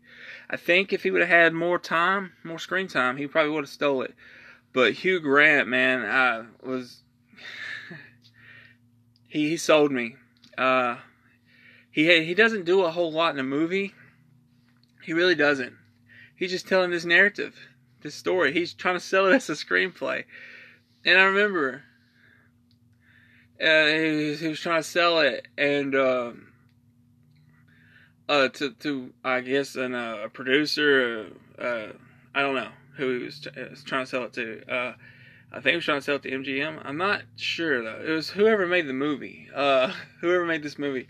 I 0.49 0.57
think 0.57 0.93
if 0.93 1.03
he 1.03 1.11
would 1.11 1.21
have 1.21 1.31
had 1.31 1.53
more 1.53 1.79
time, 1.79 2.33
more 2.43 2.59
screen 2.59 2.89
time, 2.89 3.19
he 3.19 3.27
probably 3.27 3.53
would 3.53 3.65
have 3.65 3.71
stole 3.71 4.03
it. 4.03 4.15
But 4.73 4.95
Hugh 4.95 5.21
Grant, 5.21 5.69
man, 5.69 6.03
I 6.03 6.47
was 6.67 7.03
he 9.29 9.51
he 9.51 9.57
sold 9.59 9.93
me. 9.93 10.17
Uh, 10.57 10.97
he 11.91 12.25
he 12.25 12.35
doesn't 12.35 12.65
do 12.65 12.85
a 12.85 12.91
whole 12.91 13.13
lot 13.13 13.35
in 13.35 13.41
a 13.41 13.45
movie. 13.45 13.95
He 15.11 15.15
really 15.15 15.35
doesn't. 15.35 15.73
He's 16.37 16.53
just 16.53 16.69
telling 16.69 16.93
this 16.93 17.05
narrative, 17.05 17.59
this 18.01 18.15
story. 18.15 18.53
He's 18.53 18.73
trying 18.73 18.95
to 18.95 19.01
sell 19.01 19.27
it 19.27 19.35
as 19.35 19.51
a 19.51 19.55
screenplay. 19.55 20.23
And 21.05 21.19
I 21.19 21.25
remember 21.25 21.83
uh, 23.61 23.87
he, 23.87 24.29
was, 24.31 24.39
he, 24.39 24.47
was, 24.47 24.61
trying 24.61 24.83
to 24.83 24.89
sell 24.89 25.19
it, 25.19 25.49
and 25.59 25.97
uh, 25.97 26.31
uh, 28.29 28.51
to 28.51 28.71
to 28.71 29.13
I 29.25 29.41
guess 29.41 29.75
an, 29.75 29.97
uh, 29.97 30.19
a 30.27 30.29
producer. 30.29 31.27
Uh, 31.59 31.89
I 32.33 32.43
don't 32.43 32.55
know 32.55 32.71
who 32.99 33.19
he 33.19 33.25
was, 33.25 33.49
was, 33.69 33.83
trying 33.83 34.05
to 34.05 34.09
sell 34.09 34.23
it 34.27 34.33
to. 34.35 34.73
Uh, 34.73 34.95
I 35.51 35.57
think 35.57 35.71
he 35.71 35.75
was 35.75 35.85
trying 35.87 35.99
to 35.99 36.05
sell 36.05 36.17
it 36.17 36.23
to 36.23 36.31
MGM. 36.31 36.83
I'm 36.85 36.99
not 36.99 37.23
sure 37.35 37.83
though. 37.83 38.01
It 38.01 38.13
was 38.13 38.31
whoever 38.31 38.65
made 38.65 38.87
the 38.87 38.93
movie. 38.93 39.49
whoever 40.21 40.47
made 40.47 40.63
this 40.63 40.79
movie 40.79 41.09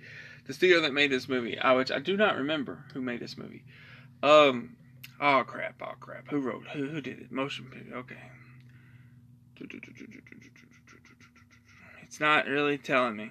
the 0.51 0.55
studio 0.55 0.81
that 0.81 0.93
made 0.93 1.13
this 1.13 1.29
movie, 1.29 1.57
which 1.77 1.93
I 1.93 2.01
do 2.01 2.17
not 2.17 2.37
remember 2.37 2.85
who 2.93 3.01
made 3.01 3.21
this 3.21 3.39
movie. 3.39 3.63
Um, 4.23 4.77
oh 5.21 5.45
crap, 5.47 5.81
oh 5.83 5.95
crap. 5.99 6.29
Who 6.29 6.41
wrote? 6.41 6.67
Who 6.73 6.87
who 6.87 7.01
did 7.01 7.21
it? 7.21 7.33
Motion. 7.33 7.93
Okay. 7.93 8.17
It's 12.03 12.21
not 12.21 12.47
really 12.47 12.79
telling 12.79 13.17
me. 13.17 13.31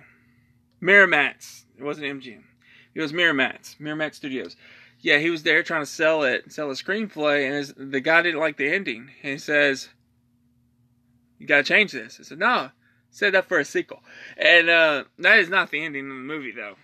Miramax. 0.81 1.63
It 1.77 1.83
wasn't 1.83 2.07
MGM. 2.21 2.43
It 2.93 3.01
was 3.01 3.13
Miramax. 3.13 3.77
Miramax 3.77 4.15
Studios. 4.15 4.55
Yeah, 5.01 5.17
he 5.17 5.29
was 5.29 5.43
there 5.43 5.63
trying 5.63 5.81
to 5.81 5.85
sell 5.85 6.23
it, 6.23 6.51
sell 6.51 6.69
a 6.69 6.73
screenplay, 6.73 7.45
and 7.45 7.55
his, 7.55 7.73
the 7.75 8.01
guy 8.01 8.21
didn't 8.21 8.39
like 8.39 8.57
the 8.57 8.73
ending. 8.73 9.11
And 9.23 9.33
he 9.33 9.37
says, 9.37 9.89
"You 11.37 11.47
gotta 11.47 11.63
change 11.63 11.91
this." 11.91 12.17
I 12.19 12.23
said, 12.23 12.39
"No." 12.39 12.71
Set 13.11 13.33
up 13.33 13.47
for 13.47 13.57
a 13.57 13.65
sequel, 13.65 14.03
and 14.37 14.69
uh, 14.69 15.03
that 15.17 15.39
is 15.39 15.49
not 15.49 15.71
the 15.71 15.83
ending 15.83 16.03
of 16.03 16.09
the 16.09 16.21
movie, 16.21 16.51
though. 16.51 16.75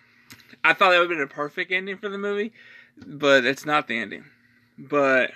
I 0.64 0.74
thought 0.74 0.90
that 0.90 0.98
would 0.98 1.12
have 1.12 1.18
been 1.18 1.22
a 1.22 1.28
perfect 1.28 1.72
ending 1.72 1.98
for 1.98 2.10
the 2.10 2.18
movie, 2.18 2.52
but 2.98 3.46
it's 3.46 3.66
not 3.66 3.88
the 3.88 3.98
ending. 3.98 4.26
But 4.78 5.32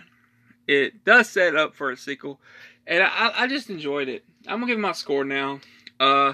it 0.68 1.06
does 1.06 1.30
set 1.30 1.56
up 1.56 1.76
for 1.76 1.92
a 1.92 1.98
sequel, 1.98 2.40
and 2.86 3.04
I, 3.04 3.32
I 3.36 3.48
just 3.48 3.70
enjoyed 3.70 4.10
it. 4.10 4.24
I'm 4.48 4.60
gonna 4.60 4.72
give 4.72 4.80
my 4.80 4.92
score 4.92 5.24
now. 5.24 5.60
Uh, 6.00 6.34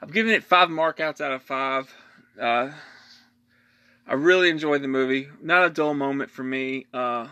I'm 0.00 0.10
giving 0.10 0.32
it 0.32 0.44
five 0.44 0.68
markouts 0.68 1.20
out 1.20 1.32
of 1.32 1.42
five. 1.42 1.94
Uh, 2.40 2.70
I 4.06 4.14
really 4.14 4.50
enjoyed 4.50 4.82
the 4.82 4.88
movie. 4.88 5.28
Not 5.40 5.64
a 5.64 5.70
dull 5.70 5.94
moment 5.94 6.30
for 6.30 6.42
me. 6.42 6.86
Uh, 6.92 7.28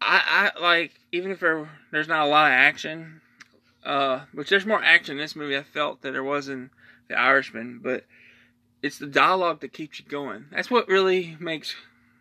I, 0.00 0.50
I 0.56 0.60
like 0.60 1.00
even 1.12 1.30
if 1.30 1.40
there, 1.40 1.68
there's 1.90 2.08
not 2.08 2.26
a 2.26 2.30
lot 2.30 2.50
of 2.50 2.54
action, 2.54 3.20
uh, 3.84 4.20
which 4.32 4.50
there's 4.50 4.66
more 4.66 4.82
action 4.82 5.12
in 5.12 5.18
this 5.18 5.36
movie. 5.36 5.56
I 5.56 5.62
felt 5.62 6.02
that 6.02 6.12
there 6.12 6.24
was 6.24 6.48
in 6.48 6.70
The 7.08 7.18
Irishman, 7.18 7.80
but 7.82 8.04
it's 8.82 8.98
the 8.98 9.06
dialogue 9.06 9.60
that 9.60 9.72
keeps 9.72 9.98
you 9.98 10.06
going. 10.06 10.46
That's 10.50 10.70
what 10.70 10.88
really 10.88 11.36
makes 11.40 11.74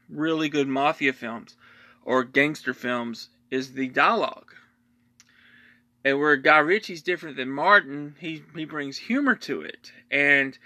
really 0.09 0.49
good 0.49 0.67
mafia 0.67 1.13
films 1.13 1.55
or 2.03 2.23
gangster 2.23 2.73
films 2.73 3.29
is 3.49 3.73
the 3.73 3.87
dialogue. 3.87 4.53
And 6.03 6.19
where 6.19 6.37
Guy 6.37 6.59
Ritchie's 6.59 7.01
different 7.01 7.37
than 7.37 7.49
Martin, 7.49 8.15
he 8.19 8.43
he 8.55 8.65
brings 8.65 8.97
humor 8.97 9.35
to 9.35 9.61
it. 9.61 9.91
And 10.11 10.57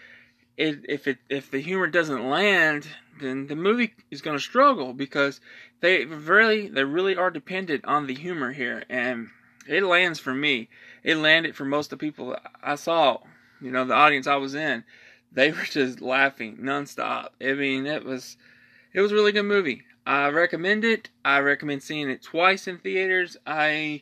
it, 0.57 0.79
if 0.89 1.07
it 1.07 1.19
if 1.29 1.49
the 1.49 1.61
humor 1.61 1.87
doesn't 1.87 2.29
land, 2.29 2.87
then 3.21 3.47
the 3.47 3.55
movie 3.55 3.93
is 4.11 4.21
going 4.21 4.37
to 4.37 4.43
struggle 4.43 4.93
because 4.93 5.39
they 5.79 6.03
really 6.03 6.67
they 6.67 6.83
really 6.83 7.15
are 7.15 7.31
dependent 7.31 7.85
on 7.85 8.07
the 8.07 8.15
humor 8.15 8.51
here, 8.51 8.83
and 8.89 9.29
it 9.65 9.83
lands 9.83 10.19
for 10.19 10.33
me. 10.33 10.67
It 11.03 11.15
landed 11.15 11.55
for 11.55 11.63
most 11.63 11.93
of 11.93 11.99
the 11.99 12.05
people 12.05 12.35
I 12.61 12.75
saw, 12.75 13.19
you 13.61 13.71
know, 13.71 13.85
the 13.85 13.93
audience 13.93 14.27
I 14.27 14.35
was 14.35 14.55
in 14.55 14.83
they 15.31 15.51
were 15.51 15.63
just 15.63 16.01
laughing 16.01 16.57
nonstop. 16.57 17.29
I 17.41 17.53
mean, 17.53 17.85
it 17.85 18.03
was 18.03 18.37
it 18.93 19.01
was 19.01 19.11
a 19.11 19.15
really 19.15 19.31
good 19.31 19.43
movie. 19.43 19.83
I 20.05 20.29
recommend 20.29 20.83
it. 20.83 21.09
I 21.23 21.39
recommend 21.39 21.83
seeing 21.83 22.09
it 22.09 22.23
twice 22.23 22.67
in 22.67 22.79
theaters. 22.79 23.37
I 23.45 24.01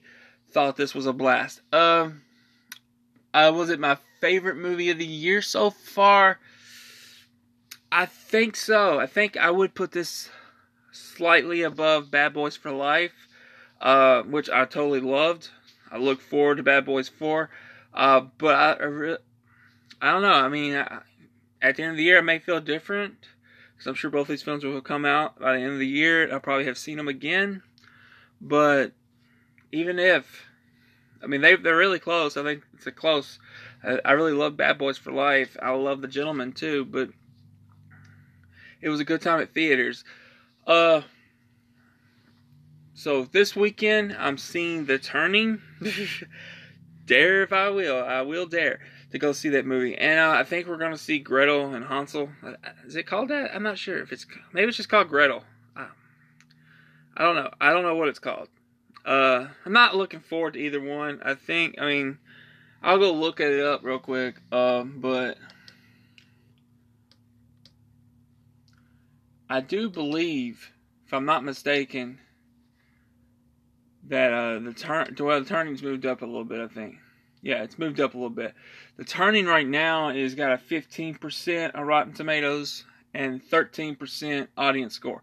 thought 0.51 0.77
this 0.77 0.95
was 0.95 1.05
a 1.05 1.13
blast. 1.13 1.61
Um, 1.73 2.21
uh, 3.33 3.51
was 3.53 3.69
it 3.69 3.79
my 3.79 3.97
favorite 4.21 4.55
movie 4.55 4.89
of 4.89 4.97
the 4.97 5.05
year 5.05 5.41
so 5.41 5.69
far? 5.69 6.39
I 7.91 8.05
think 8.05 8.55
so. 8.55 8.99
I 8.99 9.05
think 9.05 9.37
I 9.37 9.51
would 9.51 9.75
put 9.75 9.91
this 9.91 10.29
slightly 10.91 11.61
above 11.61 12.11
Bad 12.11 12.33
Boys 12.33 12.55
for 12.55 12.71
Life, 12.71 13.27
uh, 13.81 14.23
which 14.23 14.49
I 14.49 14.65
totally 14.65 15.01
loved. 15.01 15.49
I 15.91 15.97
look 15.97 16.21
forward 16.21 16.55
to 16.57 16.63
Bad 16.63 16.85
Boys 16.85 17.09
4. 17.09 17.49
Uh, 17.93 18.21
but 18.37 18.55
I, 18.55 18.71
I, 18.73 18.85
re- 18.85 19.17
I 20.01 20.11
don't 20.11 20.21
know. 20.21 20.31
I 20.31 20.49
mean, 20.49 20.75
I, 20.75 20.99
at 21.61 21.75
the 21.75 21.83
end 21.83 21.91
of 21.91 21.97
the 21.97 22.03
year, 22.03 22.19
it 22.19 22.23
may 22.23 22.39
feel 22.39 22.59
different 22.59 23.27
because 23.77 23.87
I'm 23.87 23.95
sure 23.95 24.09
both 24.09 24.27
these 24.27 24.41
films 24.41 24.63
will 24.63 24.81
come 24.81 25.05
out 25.05 25.39
by 25.39 25.53
the 25.53 25.61
end 25.61 25.73
of 25.73 25.79
the 25.79 25.87
year. 25.87 26.31
I'll 26.33 26.39
probably 26.39 26.65
have 26.65 26.79
seen 26.79 26.97
them 26.97 27.07
again, 27.07 27.61
but 28.41 28.93
even 29.71 29.99
if, 29.99 30.45
I 31.21 31.27
mean, 31.27 31.41
they 31.41 31.55
they're 31.55 31.77
really 31.77 31.99
close. 31.99 32.37
I 32.37 32.43
think 32.43 32.63
it's 32.73 32.87
a 32.87 32.91
close. 32.91 33.37
I, 33.83 33.99
I 34.03 34.11
really 34.13 34.31
love 34.33 34.57
Bad 34.57 34.79
Boys 34.79 34.97
for 34.97 35.11
Life. 35.11 35.55
I 35.61 35.69
love 35.71 36.01
The 36.01 36.07
Gentlemen 36.07 36.53
too, 36.53 36.85
but 36.85 37.09
it 38.81 38.89
was 38.89 38.99
a 38.99 39.05
good 39.05 39.21
time 39.21 39.39
at 39.41 39.53
theaters. 39.53 40.03
Uh, 40.65 41.01
so 42.95 43.25
this 43.25 43.55
weekend 43.55 44.15
I'm 44.17 44.39
seeing 44.39 44.85
The 44.85 44.97
Turning. 44.97 45.61
dare 47.05 47.43
if 47.43 47.53
I 47.53 47.69
will, 47.69 48.03
I 48.03 48.21
will 48.21 48.47
dare 48.47 48.79
to 49.11 49.19
go 49.19 49.31
see 49.31 49.49
that 49.49 49.65
movie. 49.65 49.95
And 49.95 50.19
uh, 50.19 50.31
I 50.31 50.43
think 50.43 50.67
we're 50.67 50.77
going 50.77 50.91
to 50.91 50.97
see 50.97 51.19
Gretel 51.19 51.73
and 51.73 51.85
Hansel. 51.85 52.29
Uh, 52.43 52.53
is 52.85 52.95
it 52.95 53.07
called 53.07 53.29
that? 53.29 53.55
I'm 53.55 53.63
not 53.63 53.77
sure 53.77 53.99
if 53.99 54.11
it's 54.11 54.25
maybe 54.53 54.67
it's 54.67 54.77
just 54.77 54.89
called 54.89 55.09
Gretel. 55.09 55.43
I, 55.75 55.87
I 57.15 57.23
don't 57.23 57.35
know. 57.35 57.49
I 57.59 57.71
don't 57.71 57.83
know 57.83 57.95
what 57.95 58.09
it's 58.09 58.19
called. 58.19 58.49
Uh, 59.05 59.47
I'm 59.65 59.73
not 59.73 59.95
looking 59.95 60.19
forward 60.19 60.53
to 60.53 60.59
either 60.59 60.81
one. 60.81 61.21
I 61.23 61.35
think. 61.35 61.75
I 61.79 61.85
mean, 61.85 62.17
I'll 62.83 62.99
go 62.99 63.13
look 63.13 63.39
at 63.39 63.51
it 63.51 63.65
up 63.65 63.83
real 63.83 63.99
quick. 63.99 64.35
Um, 64.51 64.95
but 64.99 65.37
I 69.49 69.61
do 69.61 69.89
believe, 69.89 70.71
if 71.05 71.13
I'm 71.13 71.25
not 71.25 71.43
mistaken, 71.45 72.19
that 74.09 74.33
uh, 74.33 74.59
the 74.59 74.73
turn 74.73 75.15
well 75.19 75.39
the 75.39 75.45
turning's 75.45 75.81
moved 75.81 76.05
up 76.05 76.21
a 76.21 76.25
little 76.25 76.43
bit. 76.43 76.59
I 76.59 76.67
think. 76.67 76.97
Yeah, 77.41 77.63
it's 77.63 77.79
moved 77.79 77.99
up 77.99 78.13
a 78.13 78.17
little 78.17 78.29
bit. 78.29 78.53
The 78.97 79.05
turning 79.05 79.45
right 79.45 79.67
now 79.67 80.09
is 80.09 80.33
got 80.33 80.53
a 80.53 80.57
15% 80.57 81.75
on 81.75 81.85
Rotten 81.85 82.13
Tomatoes 82.13 82.83
and 83.13 83.43
13% 83.47 84.47
audience 84.57 84.95
score. 84.95 85.21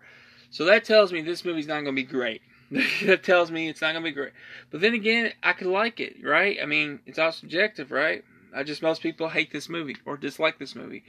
So 0.51 0.65
that 0.67 0.85
tells 0.85 1.13
me 1.13 1.23
this 1.23 1.45
movie's 1.45 1.67
not 1.67 1.83
going 1.83 1.87
to 1.87 1.93
be 1.93 2.05
great. 2.05 2.41
that 3.05 3.25
tells 3.25 3.51
me 3.51 3.69
it's 3.69 3.81
not 3.81 3.93
going 3.93 4.05
to 4.05 4.11
be 4.11 4.15
great. 4.15 4.33
But 4.71 4.81
then 4.81 4.95
again, 4.95 5.33
I 5.43 5.53
could 5.55 5.67
like 5.67 5.99
it, 5.99 6.17
right? 6.23 6.57
I 6.63 6.67
mean, 6.67 7.01
it's 7.05 7.19
all 7.19 7.33
subjective, 7.33 7.91
right? 7.91 8.25
I 8.55 8.63
just 8.63 8.81
most 8.81 9.03
people 9.03 9.29
hate 9.29 9.53
this 9.53 9.69
movie 9.69 9.97
or 10.07 10.17
dislike 10.17 10.59
this 10.59 10.77
movie 10.77 11.03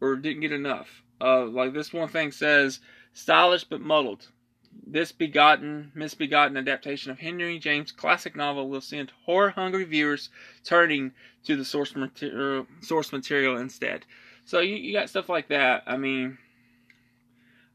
or 0.00 0.14
didn't 0.14 0.42
get 0.42 0.52
enough. 0.52 1.02
Uh, 1.20 1.46
like 1.46 1.72
this 1.72 1.92
one 1.92 2.08
thing 2.08 2.30
says, 2.30 2.78
stylish 3.12 3.64
but 3.64 3.80
muddled. 3.80 4.28
This 4.86 5.12
begotten, 5.12 5.92
misbegotten 5.94 6.56
adaptation 6.56 7.10
of 7.10 7.18
Henry 7.18 7.58
James' 7.58 7.92
classic 7.92 8.34
novel 8.34 8.68
will 8.68 8.80
send 8.80 9.12
horror-hungry 9.24 9.84
viewers 9.84 10.30
turning 10.64 11.12
to 11.44 11.56
the 11.56 11.64
source 11.64 11.94
material, 11.94 12.66
source 12.80 13.12
material 13.12 13.56
instead. 13.56 14.04
So 14.44 14.60
you, 14.60 14.76
you 14.76 14.92
got 14.92 15.08
stuff 15.10 15.28
like 15.28 15.48
that. 15.48 15.82
I 15.86 15.96
mean, 15.96 16.38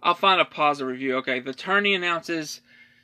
I'll 0.03 0.13
find 0.13 0.41
a 0.41 0.45
positive 0.45 0.91
review. 0.91 1.17
Okay, 1.17 1.39
the 1.39 1.53
tourney 1.53 1.95
announces 1.95 2.61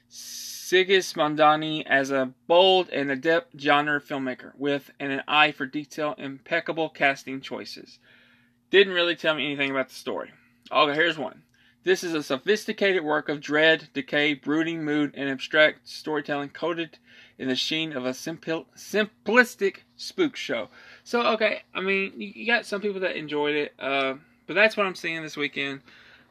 Sigismondani 0.10 1.86
as 1.86 2.12
a 2.12 2.34
bold 2.48 2.90
and 2.90 3.12
adept 3.12 3.60
genre 3.60 4.02
filmmaker 4.02 4.52
with 4.58 4.92
an 5.00 5.22
eye 5.28 5.52
for 5.52 5.66
detail, 5.66 6.16
impeccable 6.18 6.90
casting 6.90 7.42
choices. 7.42 8.00
Didn't 8.70 8.94
really 8.94 9.16
tell 9.16 9.36
me 9.36 9.46
anything 9.46 9.72
about 9.72 9.90
the 9.90 9.96
story. 9.96 10.32
Okay, 10.72 10.94
here's 10.94 11.18
one. 11.18 11.44
This 11.88 12.04
is 12.04 12.14
a 12.14 12.22
sophisticated 12.22 13.02
work 13.02 13.30
of 13.30 13.40
dread, 13.40 13.88
decay, 13.94 14.34
brooding 14.34 14.84
mood, 14.84 15.14
and 15.16 15.30
abstract 15.30 15.88
storytelling 15.88 16.50
coated 16.50 16.98
in 17.40 17.48
the 17.48 17.56
sheen 17.56 17.94
of 17.94 18.06
a 18.06 18.10
simplistic 18.10 19.78
spook 19.96 20.36
show. 20.36 20.68
So, 21.06 21.22
okay, 21.28 21.62
I 21.74 21.80
mean, 21.80 22.12
you 22.18 22.46
got 22.46 22.66
some 22.66 22.82
people 22.82 23.00
that 23.00 23.16
enjoyed 23.16 23.56
it, 23.56 23.74
uh, 23.80 24.16
but 24.48 24.54
that's 24.54 24.76
what 24.76 24.86
I'm 24.86 24.96
seeing 24.96 25.22
this 25.22 25.38
weekend. 25.38 25.80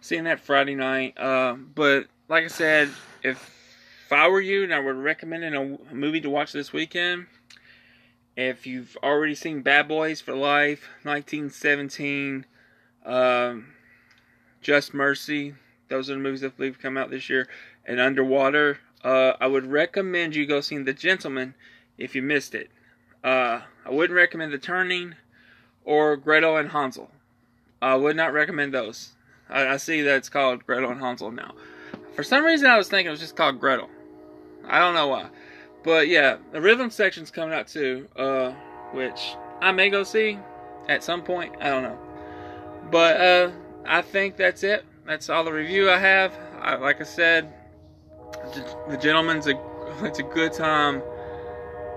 Seeing 0.03 0.25
that 0.25 0.40
Friday 0.40 0.75
night. 0.75 1.19
Uh, 1.19 1.55
but, 1.55 2.09
like 2.29 2.45
I 2.45 2.49
said, 2.49 2.90
if, 3.23 3.38
if 4.05 4.12
I 4.12 4.29
were 4.29 4.42
you 4.42 4.62
and 4.62 4.75
I 4.75 4.81
would 4.81 4.97
recommend 4.97 5.42
a 5.42 5.79
movie 5.90 6.21
to 6.21 6.29
watch 6.29 6.53
this 6.53 6.75
weekend, 6.75 7.29
if 8.37 8.66
you've 8.66 8.95
already 9.03 9.35
seen 9.35 9.62
Bad 9.62 9.88
Boys 9.88 10.21
for 10.21 10.35
Life, 10.35 10.87
1917, 11.03 12.45
um, 13.07 13.69
Just 14.61 14.95
Mercy, 14.95 15.55
those 15.88 16.11
are 16.11 16.14
the 16.14 16.21
movies 16.21 16.40
that 16.40 16.53
I 16.55 16.57
believe 16.57 16.79
come 16.81 16.97
out 16.97 17.11
this 17.11 17.31
year, 17.31 17.49
and 17.85 18.01
Underwater, 18.01 18.79
uh, 19.05 19.35
I 19.40 19.47
would 19.47 19.66
recommend 19.66 20.35
you 20.35 20.47
go 20.47 20.61
see 20.61 20.79
The 20.79 20.92
Gentlemen 20.92 21.55
if 21.99 22.14
you 22.14 22.23
missed 22.23 22.55
it. 22.55 22.71
Uh, 23.23 23.61
I 23.85 23.90
wouldn't 23.90 24.16
recommend 24.16 24.53
The 24.53 24.59
Turning 24.59 25.14
or 25.85 26.16
Gretel 26.16 26.57
and 26.57 26.71
Hansel. 26.71 27.11
I 27.81 27.95
would 27.95 28.16
not 28.16 28.33
recommend 28.33 28.75
those. 28.75 29.12
I, 29.49 29.69
I 29.69 29.77
see 29.77 30.03
that 30.03 30.16
it's 30.16 30.29
called 30.29 30.66
Gretel 30.66 30.90
and 30.90 31.01
Hansel 31.01 31.31
now. 31.31 31.55
For 32.14 32.23
some 32.23 32.45
reason, 32.45 32.69
I 32.69 32.79
was 32.79 32.88
thinking 32.88 33.09
it 33.09 33.11
was 33.11 33.21
just 33.21 33.37
called 33.37 33.61
Gretel. 33.61 33.90
I 34.66 34.81
don't 34.81 34.95
know 34.95 35.09
why. 35.09 35.29
But 35.85 36.09
yeah, 36.09 36.38
the 36.51 36.61
rhythm 36.61 36.90
section's 36.90 37.31
coming 37.31 37.55
out 37.55 37.69
too, 37.69 38.09
uh, 38.16 38.51
which 38.92 39.37
I 39.61 39.71
may 39.71 39.90
go 39.90 40.03
see 40.03 40.38
at 40.88 41.05
some 41.05 41.23
point. 41.23 41.55
I 41.61 41.69
don't 41.69 41.85
know. 41.85 41.99
But 42.90 43.21
uh, 43.21 43.51
I 43.88 44.03
think 44.03 44.37
that's 44.37 44.62
it. 44.62 44.85
That's 45.07 45.29
all 45.29 45.44
the 45.44 45.53
review 45.53 45.90
I 45.90 45.99
have. 45.99 46.33
I, 46.61 46.75
like 46.77 47.01
I 47.01 47.05
said, 47.05 47.53
the 48.88 48.96
gentlemen's 48.96 49.46
a 49.46 49.55
it's 50.03 50.18
a 50.18 50.25
good 50.25 50.53
time. 50.53 51.03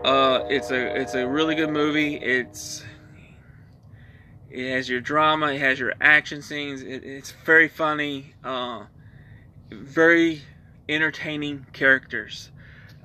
Uh, 0.03 0.45
it's 0.49 0.71
a 0.71 0.99
it's 0.99 1.13
a 1.15 1.27
really 1.27 1.55
good 1.55 1.71
movie. 1.71 2.15
It's 2.15 2.83
it 4.49 4.71
has 4.71 4.89
your 4.89 5.01
drama. 5.01 5.47
It 5.53 5.59
has 5.59 5.79
your 5.79 5.93
action 5.99 6.41
scenes. 6.41 6.81
It, 6.81 7.03
it's 7.03 7.31
very 7.31 7.67
funny. 7.67 8.33
Uh, 8.43 8.85
very 9.71 10.41
entertaining 10.87 11.65
characters. 11.73 12.51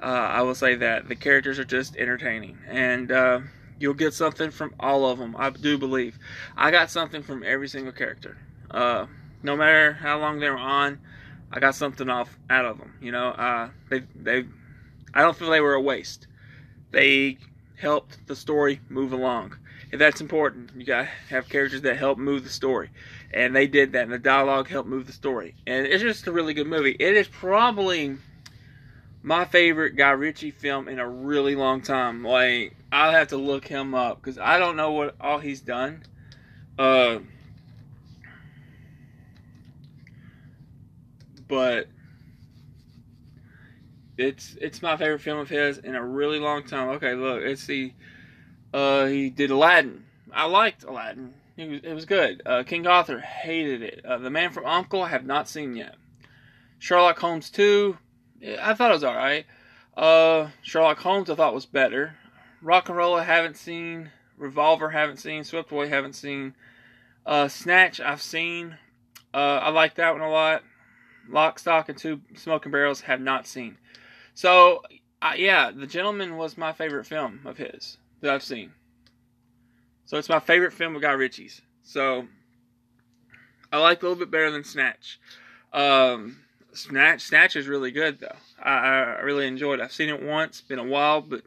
Uh, 0.02 0.06
I 0.06 0.42
will 0.42 0.54
say 0.54 0.74
that 0.76 1.08
the 1.08 1.16
characters 1.16 1.58
are 1.58 1.64
just 1.64 1.96
entertaining, 1.96 2.58
and 2.68 3.10
uh, 3.10 3.40
you'll 3.78 3.94
get 3.94 4.14
something 4.14 4.50
from 4.50 4.74
all 4.78 5.06
of 5.06 5.18
them. 5.18 5.34
I 5.38 5.50
do 5.50 5.78
believe 5.78 6.18
I 6.56 6.70
got 6.70 6.90
something 6.90 7.22
from 7.22 7.42
every 7.42 7.68
single 7.68 7.92
character. 7.92 8.36
Uh, 8.70 9.06
no 9.42 9.56
matter 9.56 9.92
how 9.92 10.18
long 10.18 10.40
they 10.40 10.48
were 10.48 10.56
on, 10.56 10.98
I 11.52 11.60
got 11.60 11.74
something 11.74 12.08
off 12.08 12.36
out 12.50 12.64
of 12.64 12.78
them. 12.78 12.94
You 13.00 13.12
know, 13.12 13.28
uh, 13.28 13.70
they 13.88 14.00
they 14.14 14.46
I 15.12 15.22
don't 15.22 15.36
feel 15.36 15.50
they 15.50 15.60
were 15.60 15.74
a 15.74 15.80
waste. 15.80 16.26
They 16.90 17.38
helped 17.76 18.26
the 18.26 18.36
story 18.36 18.80
move 18.88 19.12
along. 19.12 19.56
And 19.92 20.00
that's 20.00 20.20
important. 20.20 20.70
You 20.76 20.84
gotta 20.84 21.08
have 21.28 21.48
characters 21.48 21.82
that 21.82 21.96
help 21.96 22.18
move 22.18 22.42
the 22.42 22.50
story. 22.50 22.90
And 23.32 23.54
they 23.54 23.66
did 23.66 23.92
that, 23.92 24.02
and 24.02 24.12
the 24.12 24.18
dialogue 24.18 24.68
helped 24.68 24.88
move 24.88 25.06
the 25.06 25.12
story. 25.12 25.54
And 25.66 25.86
it's 25.86 26.02
just 26.02 26.26
a 26.26 26.32
really 26.32 26.54
good 26.54 26.66
movie. 26.66 26.96
It 26.98 27.16
is 27.16 27.28
probably 27.28 28.16
my 29.22 29.44
favorite 29.44 29.96
Guy 29.96 30.10
Ritchie 30.10 30.50
film 30.50 30.88
in 30.88 30.98
a 30.98 31.08
really 31.08 31.54
long 31.54 31.80
time. 31.80 32.24
Like 32.24 32.76
I'll 32.90 33.12
have 33.12 33.28
to 33.28 33.36
look 33.36 33.66
him 33.66 33.94
up 33.94 34.20
because 34.20 34.38
I 34.38 34.58
don't 34.58 34.76
know 34.76 34.92
what 34.92 35.16
all 35.20 35.38
he's 35.38 35.60
done. 35.60 36.04
Uh, 36.78 37.20
but 41.54 41.86
it's 44.18 44.56
it's 44.60 44.82
my 44.82 44.96
favorite 44.96 45.20
film 45.20 45.38
of 45.38 45.48
his 45.48 45.78
in 45.78 45.94
a 45.94 46.04
really 46.04 46.40
long 46.40 46.64
time. 46.64 46.88
Okay, 46.90 47.14
look, 47.14 47.42
it's 47.42 47.66
the 47.66 47.92
uh, 48.72 49.06
he 49.06 49.30
did 49.30 49.52
Aladdin. 49.52 50.04
I 50.32 50.46
liked 50.46 50.82
Aladdin. 50.82 51.32
It 51.56 51.70
was, 51.70 51.80
it 51.84 51.94
was 51.94 52.04
good. 52.06 52.42
Uh, 52.44 52.64
King 52.64 52.88
Arthur 52.88 53.20
hated 53.20 53.82
it. 53.82 54.04
Uh, 54.04 54.18
the 54.18 54.30
Man 54.30 54.50
from 54.50 54.66
Uncle 54.66 55.02
I 55.02 55.08
have 55.10 55.24
not 55.24 55.48
seen 55.48 55.76
yet. 55.76 55.94
Sherlock 56.80 57.20
Holmes 57.20 57.50
2 57.50 57.96
I 58.60 58.74
thought 58.74 58.90
it 58.90 58.94
was 58.94 59.04
alright. 59.04 59.46
Uh, 59.96 60.48
Sherlock 60.62 60.98
Holmes 60.98 61.30
I 61.30 61.36
thought 61.36 61.54
was 61.54 61.66
better. 61.66 62.16
RocknRolla 62.64 63.20
I 63.20 63.24
haven't 63.24 63.56
seen. 63.56 64.10
Revolver 64.36 64.90
haven't 64.90 65.18
seen. 65.18 65.44
Swept 65.44 65.70
Away 65.70 65.88
haven't 65.88 66.14
seen. 66.14 66.56
Uh, 67.24 67.46
Snatch 67.46 68.00
I've 68.00 68.22
seen. 68.22 68.76
Uh, 69.32 69.60
I 69.62 69.70
like 69.70 69.94
that 69.94 70.12
one 70.12 70.20
a 70.20 70.30
lot. 70.30 70.64
Lock, 71.28 71.58
Stock, 71.58 71.88
and 71.88 71.98
Two 71.98 72.20
Smoking 72.36 72.72
Barrels 72.72 73.00
have 73.02 73.20
not 73.20 73.46
seen. 73.46 73.78
So, 74.34 74.82
yeah, 75.36 75.70
The 75.70 75.86
Gentlemen 75.86 76.36
was 76.36 76.58
my 76.58 76.72
favorite 76.72 77.06
film 77.06 77.40
of 77.44 77.56
his 77.56 77.98
that 78.20 78.32
I've 78.32 78.42
seen. 78.42 78.72
So 80.06 80.18
it's 80.18 80.28
my 80.28 80.40
favorite 80.40 80.72
film 80.72 80.96
of 80.96 81.02
Guy 81.02 81.12
Ritchie's. 81.12 81.62
So 81.82 82.26
I 83.72 83.78
like 83.78 84.02
a 84.02 84.06
little 84.06 84.18
bit 84.18 84.30
better 84.30 84.50
than 84.50 84.64
Snatch. 84.64 85.18
Um, 85.72 86.38
Snatch 86.72 87.22
Snatch 87.22 87.56
is 87.56 87.66
really 87.66 87.90
good 87.90 88.20
though. 88.20 88.36
I, 88.62 88.72
I 88.72 89.20
really 89.20 89.46
enjoyed 89.46 89.80
it. 89.80 89.82
I've 89.82 89.92
seen 89.92 90.08
it 90.08 90.22
once, 90.22 90.60
been 90.60 90.78
a 90.78 90.84
while, 90.84 91.20
but 91.20 91.42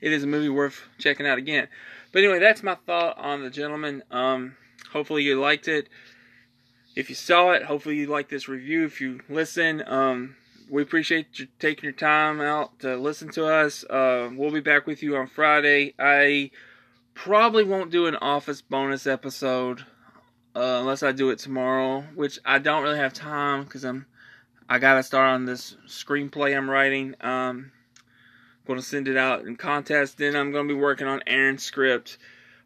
it 0.00 0.12
is 0.12 0.24
a 0.24 0.26
movie 0.26 0.48
worth 0.48 0.82
checking 0.98 1.26
out 1.26 1.38
again. 1.38 1.68
But 2.12 2.22
anyway, 2.22 2.38
that's 2.38 2.62
my 2.62 2.74
thought 2.86 3.18
on 3.18 3.42
the 3.42 3.50
gentlemen. 3.50 4.02
Um, 4.10 4.56
hopefully 4.92 5.22
you 5.22 5.40
liked 5.40 5.68
it. 5.68 5.88
If 6.96 7.10
you 7.10 7.14
saw 7.14 7.50
it, 7.52 7.62
hopefully 7.62 7.96
you 7.96 8.06
like 8.06 8.28
this 8.28 8.48
review. 8.48 8.84
If 8.86 9.00
you 9.00 9.20
listen, 9.28 9.84
um, 9.86 10.36
we 10.70 10.82
appreciate 10.82 11.38
you 11.38 11.46
taking 11.58 11.84
your 11.84 11.92
time 11.92 12.40
out 12.40 12.78
to 12.80 12.96
listen 12.96 13.28
to 13.32 13.46
us. 13.46 13.84
Uh, 13.84 14.30
we'll 14.34 14.50
be 14.50 14.60
back 14.60 14.86
with 14.86 15.02
you 15.02 15.16
on 15.16 15.28
Friday. 15.28 15.94
I 15.98 16.50
probably 17.14 17.64
won't 17.64 17.90
do 17.90 18.06
an 18.06 18.16
office 18.16 18.62
bonus 18.62 19.06
episode 19.06 19.84
uh, 20.56 20.78
unless 20.80 21.02
I 21.02 21.12
do 21.12 21.30
it 21.30 21.38
tomorrow, 21.38 22.00
which 22.14 22.38
I 22.44 22.58
don't 22.58 22.82
really 22.82 22.98
have 22.98 23.12
time 23.12 23.64
because 23.64 23.84
I'm 23.84 24.06
I 24.68 24.78
gotta 24.78 25.02
start 25.02 25.34
on 25.34 25.44
this 25.44 25.76
screenplay 25.86 26.56
I'm 26.56 26.68
writing. 26.68 27.14
Um, 27.20 27.72
going 28.66 28.78
to 28.78 28.84
send 28.84 29.06
it 29.08 29.16
out 29.16 29.44
in 29.46 29.56
contest. 29.56 30.18
Then 30.18 30.34
I'm 30.34 30.50
going 30.50 30.66
to 30.66 30.74
be 30.74 30.80
working 30.80 31.06
on 31.06 31.22
Aaron's 31.26 31.62
script. 31.62 32.18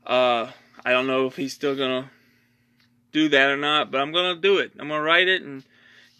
Uh, 0.06 0.50
I 0.84 0.92
don't 0.92 1.06
know 1.06 1.26
if 1.26 1.36
he's 1.36 1.52
still 1.52 1.76
going 1.76 2.04
to 2.04 2.10
do 3.12 3.28
that 3.28 3.50
or 3.50 3.56
not, 3.56 3.90
but 3.90 4.00
I'm 4.00 4.12
to 4.12 4.40
do 4.40 4.58
it. 4.58 4.72
I'm 4.78 4.88
to 4.88 5.00
write 5.00 5.28
it 5.28 5.42
and 5.42 5.64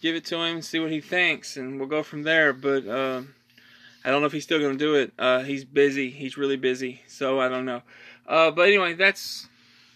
give 0.01 0.15
it 0.15 0.25
to 0.25 0.35
him 0.35 0.55
and 0.55 0.65
see 0.65 0.79
what 0.79 0.91
he 0.91 1.01
thinks, 1.01 1.57
and 1.57 1.79
we'll 1.79 1.87
go 1.87 2.03
from 2.03 2.23
there. 2.23 2.53
But 2.53 2.87
uh, 2.87 3.21
I 4.03 4.09
don't 4.09 4.21
know 4.21 4.27
if 4.27 4.33
he's 4.33 4.43
still 4.43 4.59
to 4.59 4.75
do 4.75 4.95
it. 4.95 5.13
Uh, 5.17 5.43
he's 5.43 5.63
busy. 5.63 6.09
He's 6.09 6.37
really 6.37 6.57
busy, 6.57 7.01
so 7.07 7.39
I 7.39 7.47
don't 7.47 7.65
know. 7.65 7.81
Uh, 8.27 8.51
but 8.51 8.67
anyway, 8.67 8.93
that's 8.93 9.47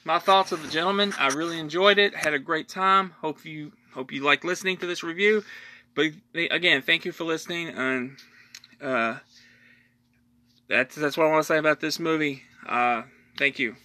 my 0.03 0.19
thoughts 0.19 0.51
of 0.51 0.61
the 0.61 0.69
gentlemen. 0.69 1.13
I 1.17 1.27
really 1.29 1.59
enjoyed 1.59 1.97
it. 1.97 2.15
Had 2.15 2.33
a 2.33 2.39
great 2.39 2.69
time. 2.69 3.11
Hope 3.21 3.43
you 3.45 3.71
hope 3.93 4.11
you 4.11 4.23
like 4.23 4.43
listening 4.43 4.77
to 4.77 4.85
this 4.85 5.03
review. 5.03 5.43
But 5.95 6.11
again, 6.33 6.81
thank 6.81 7.05
you 7.05 7.11
for 7.11 7.23
listening, 7.23 7.69
and 7.69 8.17
uh, 8.81 9.17
that's 10.67 10.95
that's 10.95 11.17
what 11.17 11.27
I 11.27 11.31
want 11.31 11.43
to 11.43 11.47
say 11.47 11.57
about 11.57 11.79
this 11.79 11.99
movie. 11.99 12.43
Uh, 12.67 13.03
thank 13.37 13.59
you. 13.59 13.75